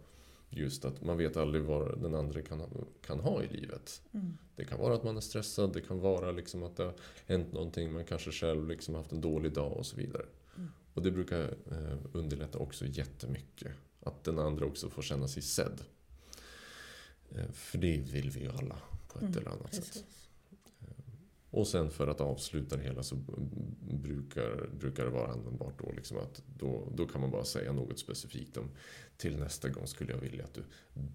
[0.51, 2.62] Just att man vet aldrig vad den andra kan,
[3.07, 4.03] kan ha i livet.
[4.12, 4.38] Mm.
[4.57, 6.95] Det kan vara att man är stressad, det kan vara liksom att det har
[7.27, 10.25] hänt någonting, man kanske själv liksom haft en dålig dag och så vidare.
[10.57, 10.69] Mm.
[10.95, 13.73] Och det brukar eh, underlätta också jättemycket.
[14.01, 15.81] Att den andra också får känna sig sedd.
[17.31, 20.05] Eh, för det vill vi ju alla på ett Mm, eller annat sätt.
[21.57, 23.16] Och sen för att avsluta det hela så
[23.81, 25.92] brukar, brukar det vara användbart då.
[25.92, 28.71] Liksom att då, då kan man bara säga något specifikt om
[29.16, 30.62] till nästa gång skulle jag vilja att du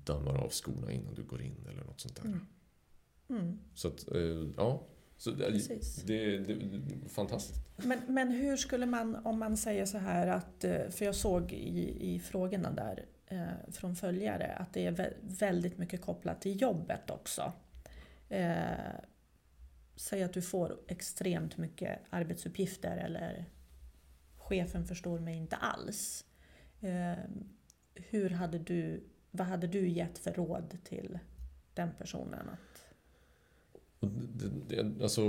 [0.04, 2.26] dammar av skorna innan du går in eller något sånt där.
[2.26, 2.46] Mm.
[3.30, 3.60] Mm.
[3.74, 4.84] Så att, eh, ja.
[5.18, 5.50] Så det,
[6.06, 7.62] det, det, det fantastiskt.
[7.78, 11.54] Men, men hur skulle man, om man säger så här att, eh, för jag såg
[11.54, 16.62] i, i frågorna där eh, från följare att det är vä- väldigt mycket kopplat till
[16.62, 17.54] jobbet också.
[18.30, 18.62] Eh,
[20.02, 23.46] säg att du får extremt mycket arbetsuppgifter eller
[24.38, 26.26] chefen förstår mig inte alls.
[26.82, 27.18] Eh,
[27.96, 31.20] hur hade du, vad hade du gett för råd till
[31.74, 32.50] den personen?
[32.50, 32.94] Att,
[34.00, 34.50] Och det,
[34.84, 35.24] det, alltså,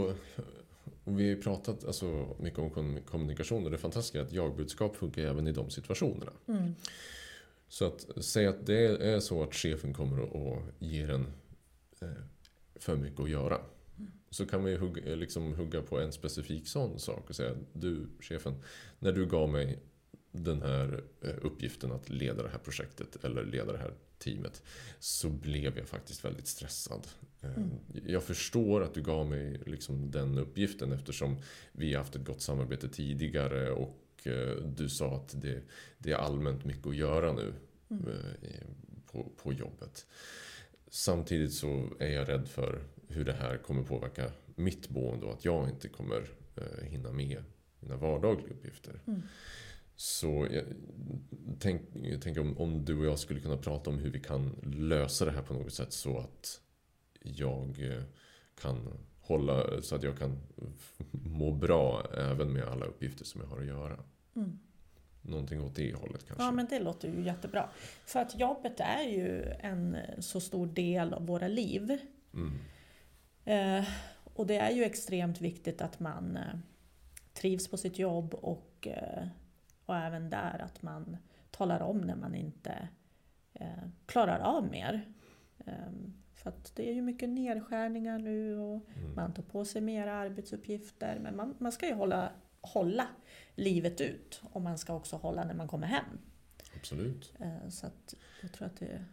[1.05, 4.33] och vi har ju pratat alltså, mycket om kom- kommunikation och det fantastiska är att
[4.33, 6.33] jagbudskap funkar även i de situationerna.
[6.49, 6.75] Mm.
[7.69, 11.27] Så att säga att det är så att chefen kommer att- att ge en
[12.03, 12.09] eh,
[12.75, 13.61] för mycket att göra.
[14.33, 18.07] Så kan man ju hugga, liksom hugga på en specifik sån sak och säga Du
[18.21, 18.55] chefen,
[18.99, 19.79] när du gav mig
[20.33, 24.62] den här eh, uppgiften att leda det här projektet eller leda det här teamet
[24.99, 27.07] så blev jag faktiskt väldigt stressad.
[27.40, 27.71] Eh, Mm.
[28.07, 31.37] Jag förstår att du gav mig liksom den uppgiften eftersom
[31.73, 35.62] vi har haft ett gott samarbete tidigare och eh, du sa att det,
[35.99, 37.55] det är allmänt mycket att göra nu
[37.90, 38.09] Mm.
[38.42, 38.66] eh,
[39.12, 40.07] på, på jobbet.
[40.90, 45.44] Samtidigt så är jag rädd för hur det här kommer påverka mitt boende och att
[45.44, 47.44] jag inte kommer eh, hinna med
[47.81, 49.01] mina vardagliga uppgifter.
[49.07, 49.22] Mm.
[49.96, 50.64] Så jag,
[51.59, 54.57] tänk, jag tänker om, om du och jag skulle kunna prata om hur vi kan
[54.62, 56.61] lösa det här på något sätt så att
[57.22, 58.03] jag eh,
[58.61, 58.88] kan
[59.20, 60.38] hålla, så att jag kan
[61.11, 63.98] må bra även med alla uppgifter som jag har att göra.
[64.37, 64.59] Mm.
[65.22, 66.44] Någonting åt det hållet kanske.
[66.44, 67.68] Ja, men det låter ju jättebra.
[68.07, 71.98] För att jobbet är ju en så stor del av våra liv.
[72.35, 72.53] Mm.
[73.44, 73.85] Eh,
[74.35, 76.59] och det är ju extremt viktigt att man eh,
[77.35, 79.26] trivs på sitt jobb och, eh,
[79.87, 81.16] och även där att man
[81.50, 82.88] talar om när man inte
[83.55, 83.66] eh,
[84.07, 85.12] klarar av mer.
[85.66, 85.72] Eh,
[86.35, 89.14] för det är ju mycket nedskärningar nu och Mm.
[89.14, 91.18] man tar på sig mer arbetsuppgifter.
[91.22, 93.07] Men man, man ska ju hålla, hålla
[93.55, 96.18] livet ut och man ska också hålla när man kommer hem.
[96.76, 97.33] Absolut.
[97.40, 97.87] Eh, Så
[98.42, 99.05] jag tror att det är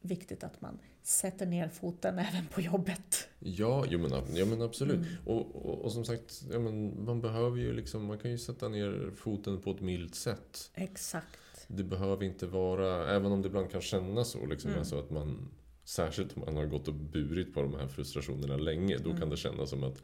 [0.00, 3.19] viktigt att man sätter ner foten även på jobbet.
[3.42, 4.96] Ja, jo men, ja, men absolut.
[4.96, 5.08] Mm.
[5.24, 8.68] Och, och, och som sagt, ja, men man behöver ju liksom, man kan ju sätta
[8.68, 10.70] ner foten på ett milt sätt.
[10.74, 11.38] Exakt.
[11.68, 14.78] Det behöver inte vara, även om det ibland kan kännas så, liksom, Mm.
[14.80, 15.48] alltså att man
[15.84, 18.96] Särskilt om man har gått och burit på de här frustrationerna länge.
[18.98, 19.20] Då Mm.
[19.20, 20.02] kan det kännas som att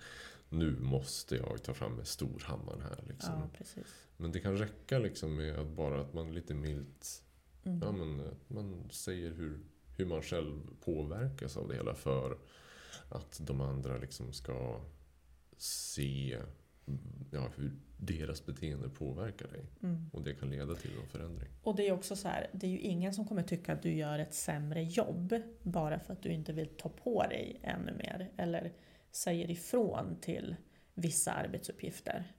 [0.48, 3.04] nu måste jag ta fram storhammaren här.
[3.08, 3.32] Liksom.
[3.34, 3.86] Ja, precis.
[4.16, 7.22] Men det kan räcka liksom med att bara att man lite milt
[7.64, 7.78] Mm.
[7.82, 9.58] ja, men, man säger hur,
[9.96, 12.38] hur man själv påverkas av det hela för
[13.08, 14.80] att de andra liksom ska
[15.56, 16.38] se
[17.30, 19.64] ja, hur deras beteende påverkar dig.
[19.82, 20.10] Mm.
[20.12, 21.48] Och det kan leda till en förändring.
[21.62, 23.94] Och det är också så här, det är ju ingen som kommer tycka att du
[23.94, 28.30] gör ett sämre jobb bara för att du inte vill ta på dig ännu mer
[28.36, 28.72] eller
[29.10, 30.56] säger ifrån till
[30.94, 32.32] vissa arbetsuppgifter.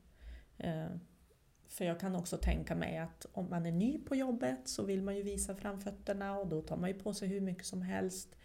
[0.58, 0.88] Eh,
[1.68, 5.02] För jag kan också tänka mig att om man är ny på jobbet så vill
[5.02, 8.36] man ju visa framfötterna och då tar man ju på sig hur mycket som helst.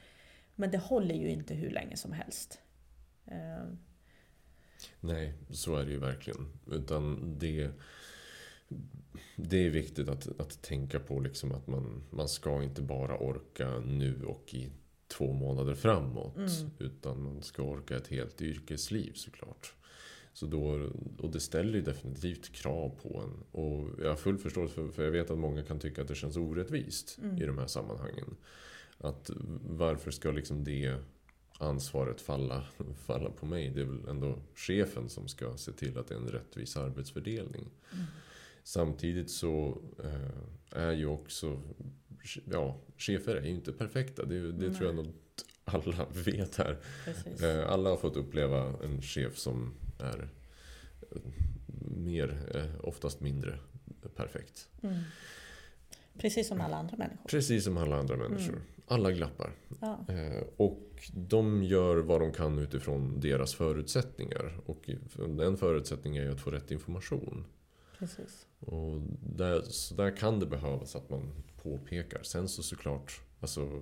[0.56, 2.58] Men det håller ju inte hur länge som helst.
[3.26, 3.74] Eh,
[5.00, 6.48] Nej, så är det ju verkligen.
[6.66, 7.70] Utan det,
[9.36, 13.78] det är viktigt att, att tänka på liksom att man, man ska inte bara orka
[13.78, 14.70] nu och i
[15.08, 16.36] två månader framåt.
[16.36, 16.70] Mm.
[16.78, 19.74] Utan man ska orka ett helt yrkesliv såklart.
[20.32, 23.60] Så då, och det ställer ju definitivt krav på en.
[23.62, 26.14] Och jag har full förståelse för, för jag vet att många kan tycka att det
[26.14, 27.42] känns orättvist Mm.
[27.42, 28.36] i de här sammanhangen.
[29.02, 29.30] Att
[29.62, 30.96] varför ska liksom det
[31.58, 32.64] ansvaret falla,
[33.06, 33.70] falla på mig?
[33.70, 37.68] Det är väl ändå chefen som ska se till att det är en rättvis arbetsfördelning.
[37.92, 38.04] Mm.
[38.62, 41.62] Samtidigt så eh, är ju också,
[42.44, 44.24] ja, chefer är ju inte perfekta.
[44.24, 45.12] Det, det tror jag nog
[45.64, 46.76] alla vet här.
[47.04, 47.42] precis.
[47.42, 50.28] Eh, Alla har fått uppleva en chef som är
[51.10, 51.18] eh,
[51.96, 52.44] mer,
[52.82, 53.58] oftast mindre
[54.16, 54.68] perfekt.
[54.82, 54.98] Mm.
[56.18, 57.28] Precis som alla andra människor.
[57.28, 58.62] Precis som alla andra människor.
[58.92, 59.52] Alla glappar.
[59.80, 60.04] Ja.
[60.08, 64.60] Eh, Och de gör vad de kan utifrån deras förutsättningar.
[64.66, 64.90] Och
[65.40, 67.44] en förutsättning är ju att få rätt information.
[67.98, 68.46] Precis.
[68.60, 72.22] Och där, så där kan det behövas att man påpekar.
[72.22, 73.80] Sen så såklart, alltså,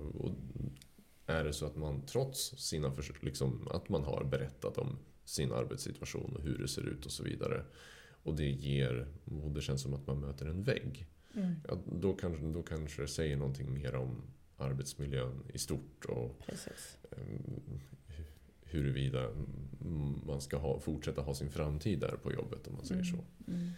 [1.25, 5.51] är det så att man trots sina försök, liksom, att man har berättat om sin
[5.51, 7.63] arbetssituation och hur det ser ut och så vidare.
[8.23, 9.07] Och det ger,
[9.43, 11.07] och det känns som att man möter en vägg.
[11.35, 11.55] Mm.
[11.67, 14.21] Ja, då, kanske, då kanske det säger någonting mer om
[14.61, 16.97] arbetsmiljön i stort och Precis.
[17.11, 17.79] um,
[18.63, 19.29] huruvida
[19.81, 23.25] mm, man ska ha, fortsätta ha sin framtid där på jobbet om man säger så.
[23.47, 23.69] Mm.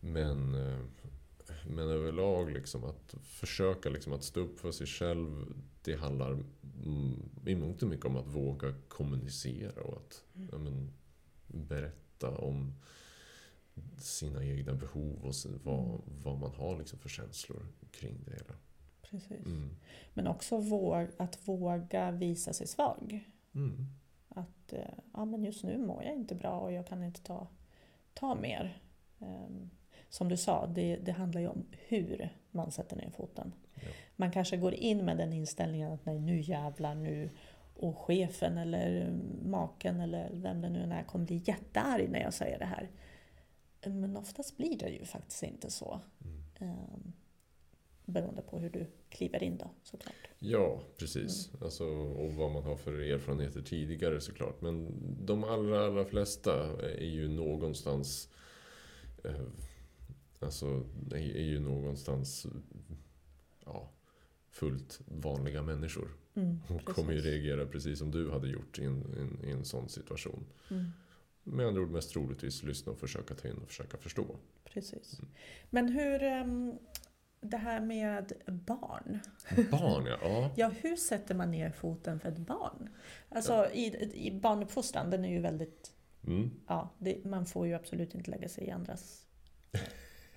[0.00, 0.80] Men, eh,
[1.66, 5.54] men överlag liksom att försöka liksom att stå upp för sig själv.
[5.82, 6.30] Det handlar
[6.84, 10.48] mm, i mångt och mycket om att våga kommunicera och att Mm.
[10.52, 10.92] ja, men,
[11.46, 12.74] berätta om
[13.98, 18.54] sina egna behov och vad, vad man har liksom för känslor kring det hela.
[19.10, 19.46] Precis.
[19.46, 19.70] Mm.
[20.14, 23.28] Men också våg, att våga visa sig svag.
[23.54, 23.86] Mm.
[24.28, 27.46] Att eh, ja, men just nu mår jag inte bra och jag kan inte ta,
[28.14, 28.82] ta mer.
[29.18, 29.70] Ehm,
[30.08, 33.52] Som du sa, det, det handlar ju om hur man sätter ner foten.
[33.74, 33.88] Ja.
[34.16, 37.30] Man kanske går in med den inställningen att nej, nu jävlar, nu
[37.74, 42.58] och chefen eller maken eller vem det nu är kommer bli jättearg när jag säger
[42.58, 42.90] det här.
[43.84, 46.00] Men oftast blir det ju faktiskt inte så.
[46.24, 46.76] Mm.
[46.78, 47.12] Um,
[48.10, 50.14] beroende på hur du kliver in då såklart.
[50.38, 51.50] Ja, precis.
[51.62, 54.60] Alltså, och vad man har för erfarenheter tidigare såklart.
[54.60, 54.88] Men
[55.26, 58.28] de allra, allra flesta är ju någonstans
[59.24, 59.40] eh,
[60.42, 62.46] Alltså, är ju någonstans
[63.64, 63.90] ja,
[64.50, 66.08] fullt vanliga människor.
[66.34, 69.64] Mm, Och kommer ju reagera precis som du hade gjort i en, en, i en
[69.64, 70.44] sån situation.
[70.70, 70.84] Mm,
[71.42, 74.36] Med andra ord mest troligtvis lyssna och försöka ta in och försöka förstå.
[74.64, 75.18] precis.
[75.18, 75.30] Mm.
[75.70, 76.78] Men hur, ehm,
[77.40, 79.20] det här med barn.
[79.70, 80.50] Barn ja, ja.
[80.56, 82.88] Ja, hur sätter man ner foten för ett barn?
[83.28, 85.92] Alltså i, i barnuppfostran, den är ju väldigt,
[86.26, 86.50] Mm.
[86.66, 89.26] ja, det, man får ju absolut inte lägga sig i andras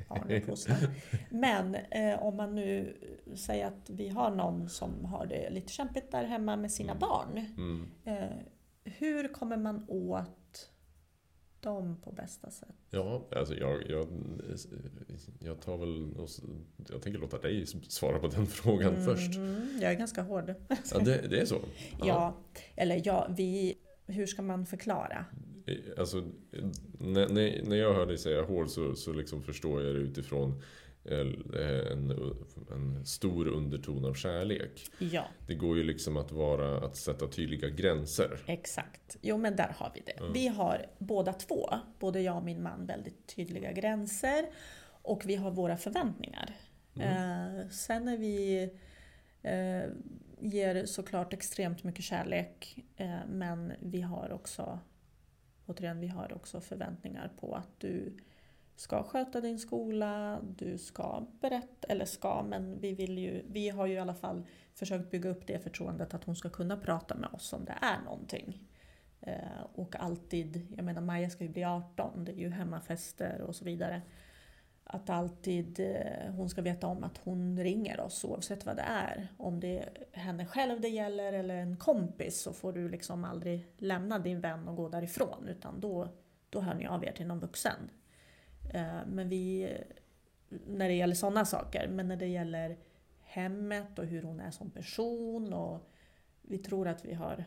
[0.09, 0.77] barnuppfostran.
[1.29, 2.97] Men eh, om man nu
[3.35, 6.99] säger att vi har någon som har det lite kämpigt där hemma med sina Mm.
[6.99, 7.37] barn.
[7.57, 7.89] Mm.
[8.05, 8.37] Eh,
[8.83, 10.23] hur kommer man åt
[11.63, 12.76] dem på bästa sätt?
[12.89, 14.08] Ja, alltså jag, jag,
[15.39, 16.30] jag tar väl och
[16.89, 19.38] Jag tänker låta dig svara på den frågan först.
[19.38, 20.54] Mhm, Jag är ganska hård.
[20.91, 21.60] Ja, det, det är så?
[22.04, 22.38] Ja,
[22.76, 23.76] eller ja, vi,
[24.08, 25.26] hur ska man förklara?
[25.97, 26.23] Alltså,
[26.99, 30.62] när, när när jag hör dig säga hård så, så liksom förstår jag det utifrån
[31.04, 32.12] eh, en,
[32.71, 34.91] en stor underton av kärlek.
[34.99, 38.39] Ja, Det går ju liksom att vara att sätta tydliga gränser.
[38.47, 39.17] exakt.
[39.21, 40.11] Jo, men där har vi det.
[40.19, 40.33] Mm.
[40.33, 44.45] Vi har båda två, både jag och min man, väldigt tydliga gränser.
[44.85, 46.55] Och vi har våra förväntningar.
[46.95, 47.57] Mm.
[47.59, 48.63] Eh, sen när vi
[49.41, 49.83] eh,
[50.39, 54.79] ger såklart extremt mycket kärlek, eh, men vi har också
[55.65, 58.17] återigen, vi har också förväntningar på att du
[58.75, 63.86] ska sköta din skola, du ska berätta, eller ska, men vi vill ju, vi har
[63.86, 67.29] ju i alla fall försökt bygga upp det förtroendet att hon ska kunna prata med
[67.33, 68.59] oss om det är någonting.
[69.21, 73.55] Eh, och alltid, jag menar Maja ska ju bli 18, det är ju hemmafester och
[73.55, 74.01] så vidare.
[74.83, 79.27] Att alltid eh, hon ska veta om att hon ringer oss oavsett vad det är.
[79.38, 83.67] Om det är henne själv det gäller eller en kompis så får du liksom aldrig
[83.77, 86.07] lämna din vän och gå därifrån utan då,
[86.49, 87.89] då hör ni av er till någon vuxen.
[88.69, 89.73] Eh, Men vi,
[90.67, 92.78] när det gäller sådana saker, men när det gäller
[93.21, 95.89] hemmet och hur hon är som person och
[96.41, 97.45] vi tror att vi har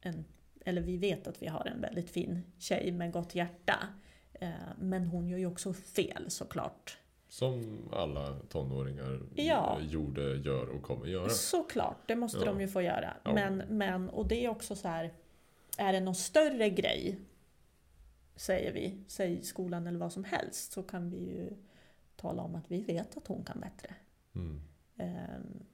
[0.00, 0.24] en,
[0.64, 3.88] eller vi vet att vi har en väldigt fin tjej med gott hjärta.
[4.32, 6.98] Eh, Men hon gör ju också fel såklart.
[7.28, 9.78] Som alla tonåringar Ja.
[9.80, 11.28] gjorde, gör och kommer göra.
[11.28, 12.44] Såklart, det måste Ja.
[12.44, 13.14] de ju få göra.
[13.24, 15.12] Men, men, och det är också så här,
[15.78, 17.18] är det någon större grej,
[18.38, 21.50] säger vi, säg skolan eller vad som helst, så kan vi ju
[22.16, 23.94] tala om att vi vet att hon kan bättre.
[24.34, 24.60] Mm.
[24.96, 25.64] Ehm,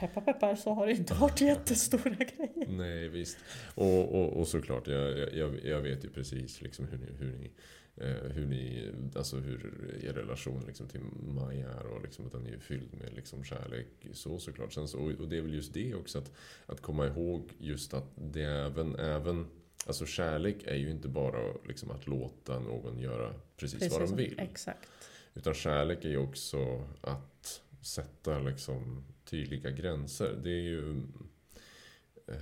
[0.00, 2.68] peppar peppar så har det inte varit jättestora grejer.
[2.68, 3.38] Nej, visst.
[3.74, 7.50] Och, och, och såklart, jag, jag, jag vet ju precis liksom hur ni, hur ni,
[7.96, 9.64] eh, hur ni, alltså hur
[10.04, 14.06] er relation liksom till Maja är och liksom att den är fylld med liksom kärlek.
[14.12, 14.72] Så såklart.
[14.72, 16.32] Sen så, och, det är väl just det också att,
[16.66, 19.46] att komma ihåg just att det även, även
[19.86, 24.40] Alltså kärlek är ju inte bara liksom att låta någon göra precis, vad de vill.
[24.40, 24.88] Exakt.
[25.34, 30.40] Utan kärlek är ju också att sätta liksom tydliga gränser.
[30.42, 31.02] Det är ju...
[32.26, 32.34] Eh,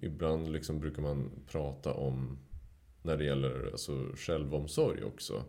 [0.00, 2.38] ibland liksom brukar man prata om,
[3.02, 5.44] när det gäller alltså självomsorg också,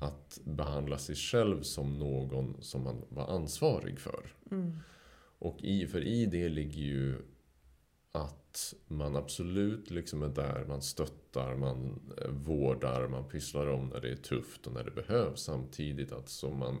[0.00, 4.26] att behandla sig själv som någon som man var ansvarig för.
[4.50, 4.78] Mm.
[5.38, 7.16] Och i, för i det ligger ju
[8.12, 14.00] att man absolut liksom är där, man stöttar, man eh, vårdar, man pysslar om när
[14.00, 15.42] det är tufft och när det behövs.
[15.42, 16.78] Samtidigt att som man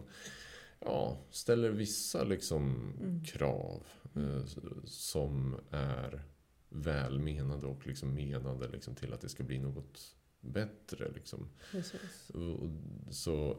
[0.80, 3.24] ja, ställer vissa liksom Mm.
[3.24, 4.44] krav eh,
[4.84, 6.22] som är
[6.68, 11.12] välmenande och liksom menade liksom till att det ska bli något bättre.
[11.12, 11.48] Liksom.
[11.70, 12.30] Precis.
[12.30, 12.70] Och,
[13.14, 13.56] så,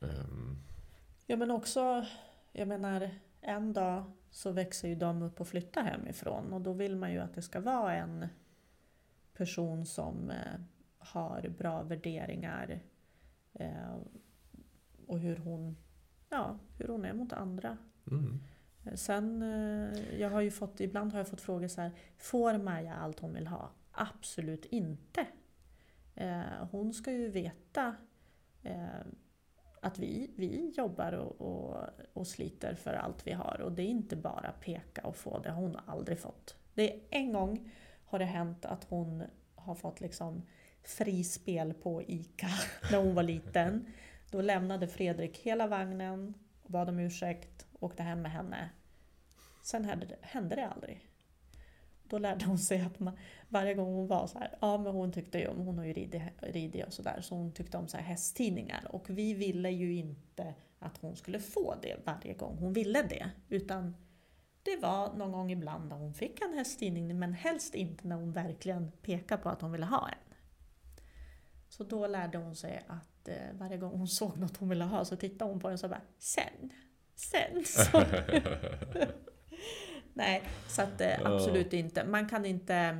[0.00, 0.58] ehm,
[1.26, 2.06] Ja men också,
[2.52, 3.10] jag menar
[3.42, 7.18] en dag så växer ju de upp och flyttar hemifrån och då vill man ju
[7.18, 8.26] att det ska vara en
[9.32, 10.60] person som eh,
[10.98, 12.80] har bra värderingar
[13.52, 13.96] eh,
[15.06, 15.76] och hur hon,
[16.28, 17.78] ja, hur hon är mot andra.
[18.10, 18.40] mm,
[18.84, 19.42] Eh, Sen,
[20.18, 23.34] jag har ju fått, ibland har jag fått frågor så här, får Maja allt hon
[23.34, 23.70] vill ha?
[23.92, 25.26] Absolut inte.
[26.70, 27.94] Hon ska ju veta
[29.84, 31.76] att vi, vi jobbar och, och,
[32.12, 35.50] och sliter för allt vi har och det är inte bara peka och få, det
[35.50, 36.56] har hon aldrig fått.
[36.74, 37.70] Det är en gång
[38.04, 39.22] har det hänt att hon
[39.54, 40.42] har fått liksom
[40.82, 42.48] frispel på ICA
[42.90, 43.92] när hon var liten.
[44.30, 46.34] Då lämnade Fredrik hela vagnen,
[46.66, 48.70] bad om ursäkt, åkte hem med henne.
[49.62, 51.08] Sen hände det, hände det aldrig.
[52.04, 53.18] då lärde hon sig att man,
[53.52, 55.92] varje gång hon var så här, ja men hon tyckte ju om, hon har ju
[55.92, 58.86] ridit, ridit och sådär, så hon tyckte om så här hästtidningar.
[58.90, 63.30] Och vi ville ju inte att hon skulle få det varje gång hon ville det.
[63.48, 63.96] Utan
[64.62, 68.32] det var någon gång ibland när hon fick en hästtidning, men helst inte när hon
[68.32, 70.34] verkligen pekade på att hon ville ha en.
[71.68, 75.04] Så då lärde hon sig att eh, varje gång hon såg något hon ville ha
[75.04, 76.72] så tittade hon på den och så bara sen,
[77.14, 77.64] sen.
[77.64, 78.02] Så.
[80.14, 82.04] Nej, så att eh, absolut inte.
[82.04, 82.98] Man kan inte...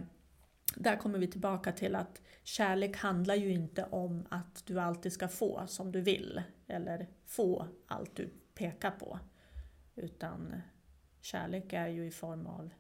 [0.77, 5.29] Där kommer vi tillbaka till att kärlek handlar ju inte om att du alltid ska
[5.29, 6.43] få som du vill.
[6.67, 9.19] Eller få allt du pekar på.
[9.97, 10.55] Utan
[11.21, 12.71] kärlek är ju i form av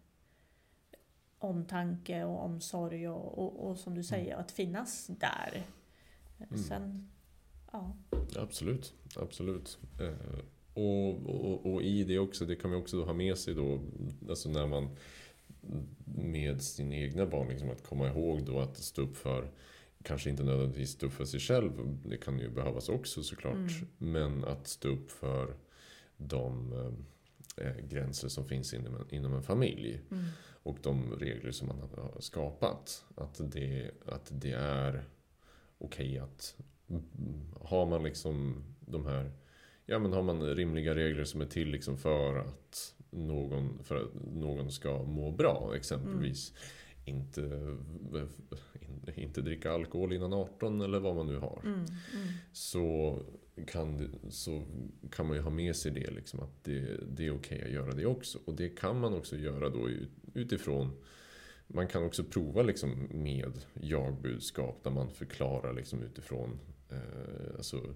[1.38, 5.66] omtanke och omsorg och, och, och som du säger, att finnas där.
[6.68, 7.10] Sen,
[7.72, 7.96] ja.
[8.36, 9.78] Absolut, absolut.
[10.00, 10.38] Eh,
[10.74, 13.80] och, och, och i det också, det kan man också ha med sig då,
[14.28, 14.96] alltså när man
[16.04, 19.50] med sina egna barn, liksom att komma ihåg då att stå upp för,
[20.02, 23.88] kanske inte nödvändigtvis stå upp för sig själv, det kan ju behövas också såklart, Mm.
[23.98, 25.54] men att stå upp för
[26.16, 26.72] de
[27.56, 30.24] eh, gränser som finns inom en, inom en familj Mm.
[30.62, 33.04] och de regler som man har skapat.
[33.14, 35.04] Att det, att det är
[35.78, 36.56] okej att
[36.90, 37.02] mm,
[37.60, 39.30] har man liksom de här
[39.86, 44.14] Ja men har man rimliga regler som är till liksom för att någon, för att
[44.34, 46.52] någon ska må bra exempelvis.
[47.04, 47.40] Inte,
[48.80, 51.60] in- inte dricka alkohol innan 18 eller vad man nu har.
[51.64, 51.74] Mm.
[51.74, 51.88] Mm.
[52.52, 53.18] Så
[53.66, 54.62] kan, så
[55.10, 57.92] kan man ju ha med sig det, liksom, att det, det är okej att göra
[57.92, 58.38] det också.
[58.44, 60.90] Och det kan man också göra då ut- utifrån
[61.66, 66.58] man kan också prova liksom med jag-budskap där man förklarar liksom utifrån
[66.90, 67.94] eh, alltså,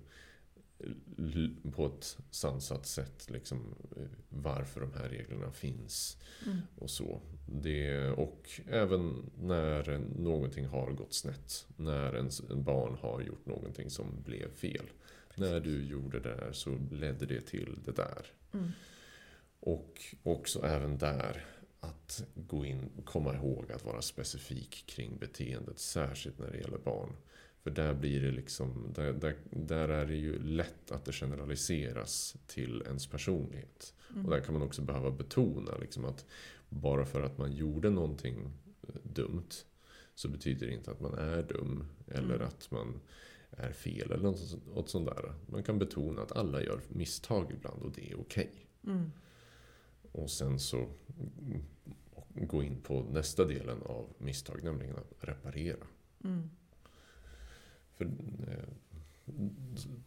[1.74, 6.58] på ett sansat sätt liksom, eh, varför de här reglerna finns Mm.
[6.78, 7.20] och så.
[7.46, 11.66] Det, och även när någonting har gått snett.
[11.76, 14.86] När ens en barn har gjort någonting som blev fel.
[15.36, 18.26] När du gjorde det där så ledde det till det där.
[18.52, 18.70] Mm.
[19.60, 21.44] Och också även där
[21.80, 25.78] att gå in komma ihåg att vara specifik kring beteendet.
[25.78, 27.12] Särskilt när det gäller barn.
[27.66, 32.36] För där blir det liksom, där, där, där är det ju lätt att det generaliseras
[32.46, 33.94] till ens personlighet.
[34.12, 34.24] Mm.
[34.24, 36.26] Och där kan man också behöva betona liksom att
[36.68, 38.36] bara för att man gjorde någonting
[38.88, 39.48] eh, dumt
[40.14, 42.46] så betyder det inte att man är dum eller Mm.
[42.46, 43.00] att man
[43.50, 45.34] är fel eller något, så- något sånt där.
[45.46, 48.50] Man kan betona att alla gör misstag ibland och det är okej.
[48.86, 49.12] Mm.
[50.12, 50.76] Och sen så
[51.40, 51.62] mm,
[52.48, 55.86] gå in på nästa delen av misstag, nämligen att reparera.
[56.24, 56.50] Mm.
[57.96, 58.04] För,
[58.48, 58.68] eh,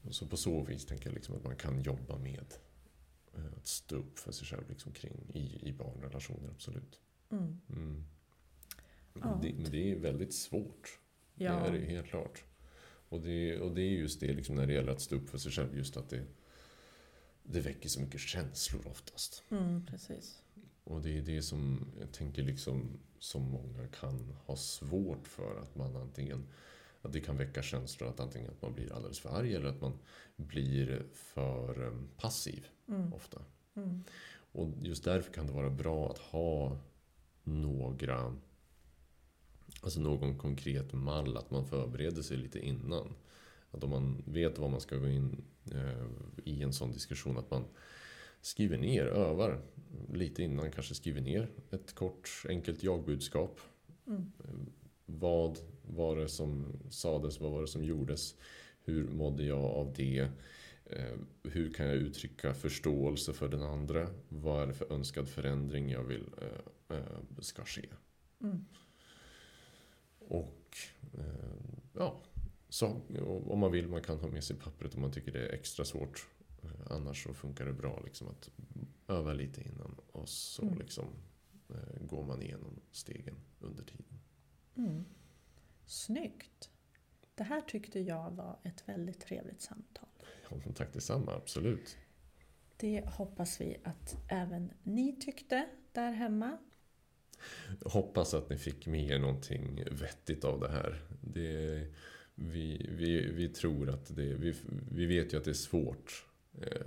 [0.09, 2.53] så på så vis tänker jag liksom att man kan jobba med
[3.33, 6.99] eh, att stå upp för sig själv liksom kring i, i barnrelationer, absolut.
[7.29, 7.61] Mm.
[7.69, 8.03] Mm.
[9.13, 9.39] Ja.
[9.41, 10.99] Det, men det är väldigt svårt.
[11.35, 11.53] Ja.
[11.53, 12.43] Det är det helt klart.
[13.09, 15.37] Och det, och det är just det liksom när det gäller att stå upp för
[15.37, 16.25] sig själv, just att det,
[17.43, 19.43] det väcker så mycket känslor oftast.
[19.49, 20.43] Mm, precis.
[20.83, 25.61] Och det är det som jag tänker liksom som många kan ha svårt för.
[25.61, 26.47] Att man antingen
[27.01, 29.81] att det kan väcka känslor att antingen att man blir alldeles för arg eller att
[29.81, 29.93] man
[30.35, 33.13] blir för eh, passiv Mm.
[33.13, 33.41] ofta.
[33.75, 34.03] Mm.
[34.51, 36.77] Och just därför kan det vara bra att ha
[37.43, 38.35] några
[39.81, 43.15] Alltså någon konkret mall, att man förbereder sig lite innan.
[43.71, 46.07] Att om man vet vad man ska gå in eh,
[46.43, 47.65] i en sån diskussion, att man
[48.41, 49.61] skriver ner, övar
[50.13, 53.59] lite innan, kanske skriver ner ett kort enkelt jag-budskap.
[54.07, 54.31] Mm.
[55.17, 57.39] Vad var det som sades?
[57.39, 58.35] Vad var det som gjordes?
[58.83, 60.27] Hur mådde jag av det?
[60.85, 64.09] Eh, hur kan jag uttrycka förståelse för den andra?
[64.29, 67.03] Vad är det för önskad förändring jag vill eh, eh,
[67.39, 67.85] ska ske?
[68.41, 68.65] Mm.
[70.19, 70.77] Och
[71.93, 72.21] ja,
[72.69, 73.01] så,
[73.47, 75.85] om man vill, man kan ha med sig pappret om man tycker det är extra
[75.85, 76.27] svårt.
[76.89, 78.49] Annars så funkar det bra liksom att
[79.07, 80.77] öva lite innan och så Mm.
[80.79, 81.05] liksom
[82.01, 84.19] går man igenom stegen under tiden.
[84.79, 85.05] Mm.
[85.85, 86.69] Snyggt.
[87.35, 90.07] Det här tyckte jag var ett väldigt trevligt samtal.
[90.49, 91.97] Ja, tack detsamma, absolut.
[92.77, 96.57] Det hoppas vi att även ni tyckte där hemma.
[97.85, 101.01] Hoppas att ni fick med er någonting vettigt av det här.
[101.21, 101.87] Det,
[102.35, 104.55] vi, vi, vi tror att det, vi,
[104.91, 106.25] vi vet ju att det är svårt
[106.61, 106.85] eh,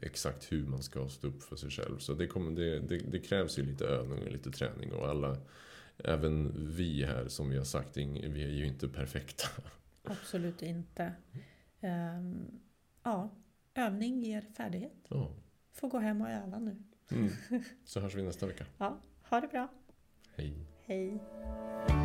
[0.00, 1.98] exakt hur man ska stå upp för sig själv.
[1.98, 5.36] Så det, kommer, det, det, det krävs ju lite övning och lite träning och alla,
[5.98, 9.48] även vi här som vi har sagt, vi är ju inte perfekta.
[10.04, 11.12] Absolut inte.
[11.80, 12.60] Ehm,
[13.02, 13.30] ja,
[13.74, 15.06] övning ger färdighet.
[15.08, 15.32] Ja.
[15.72, 16.82] Får gå hem och öva nu.
[17.10, 17.30] Mm.
[17.84, 18.66] Så hörs vi nästa vecka.
[18.78, 19.68] Ja, ha det bra.
[20.36, 20.66] Hej.
[20.84, 22.01] Hej!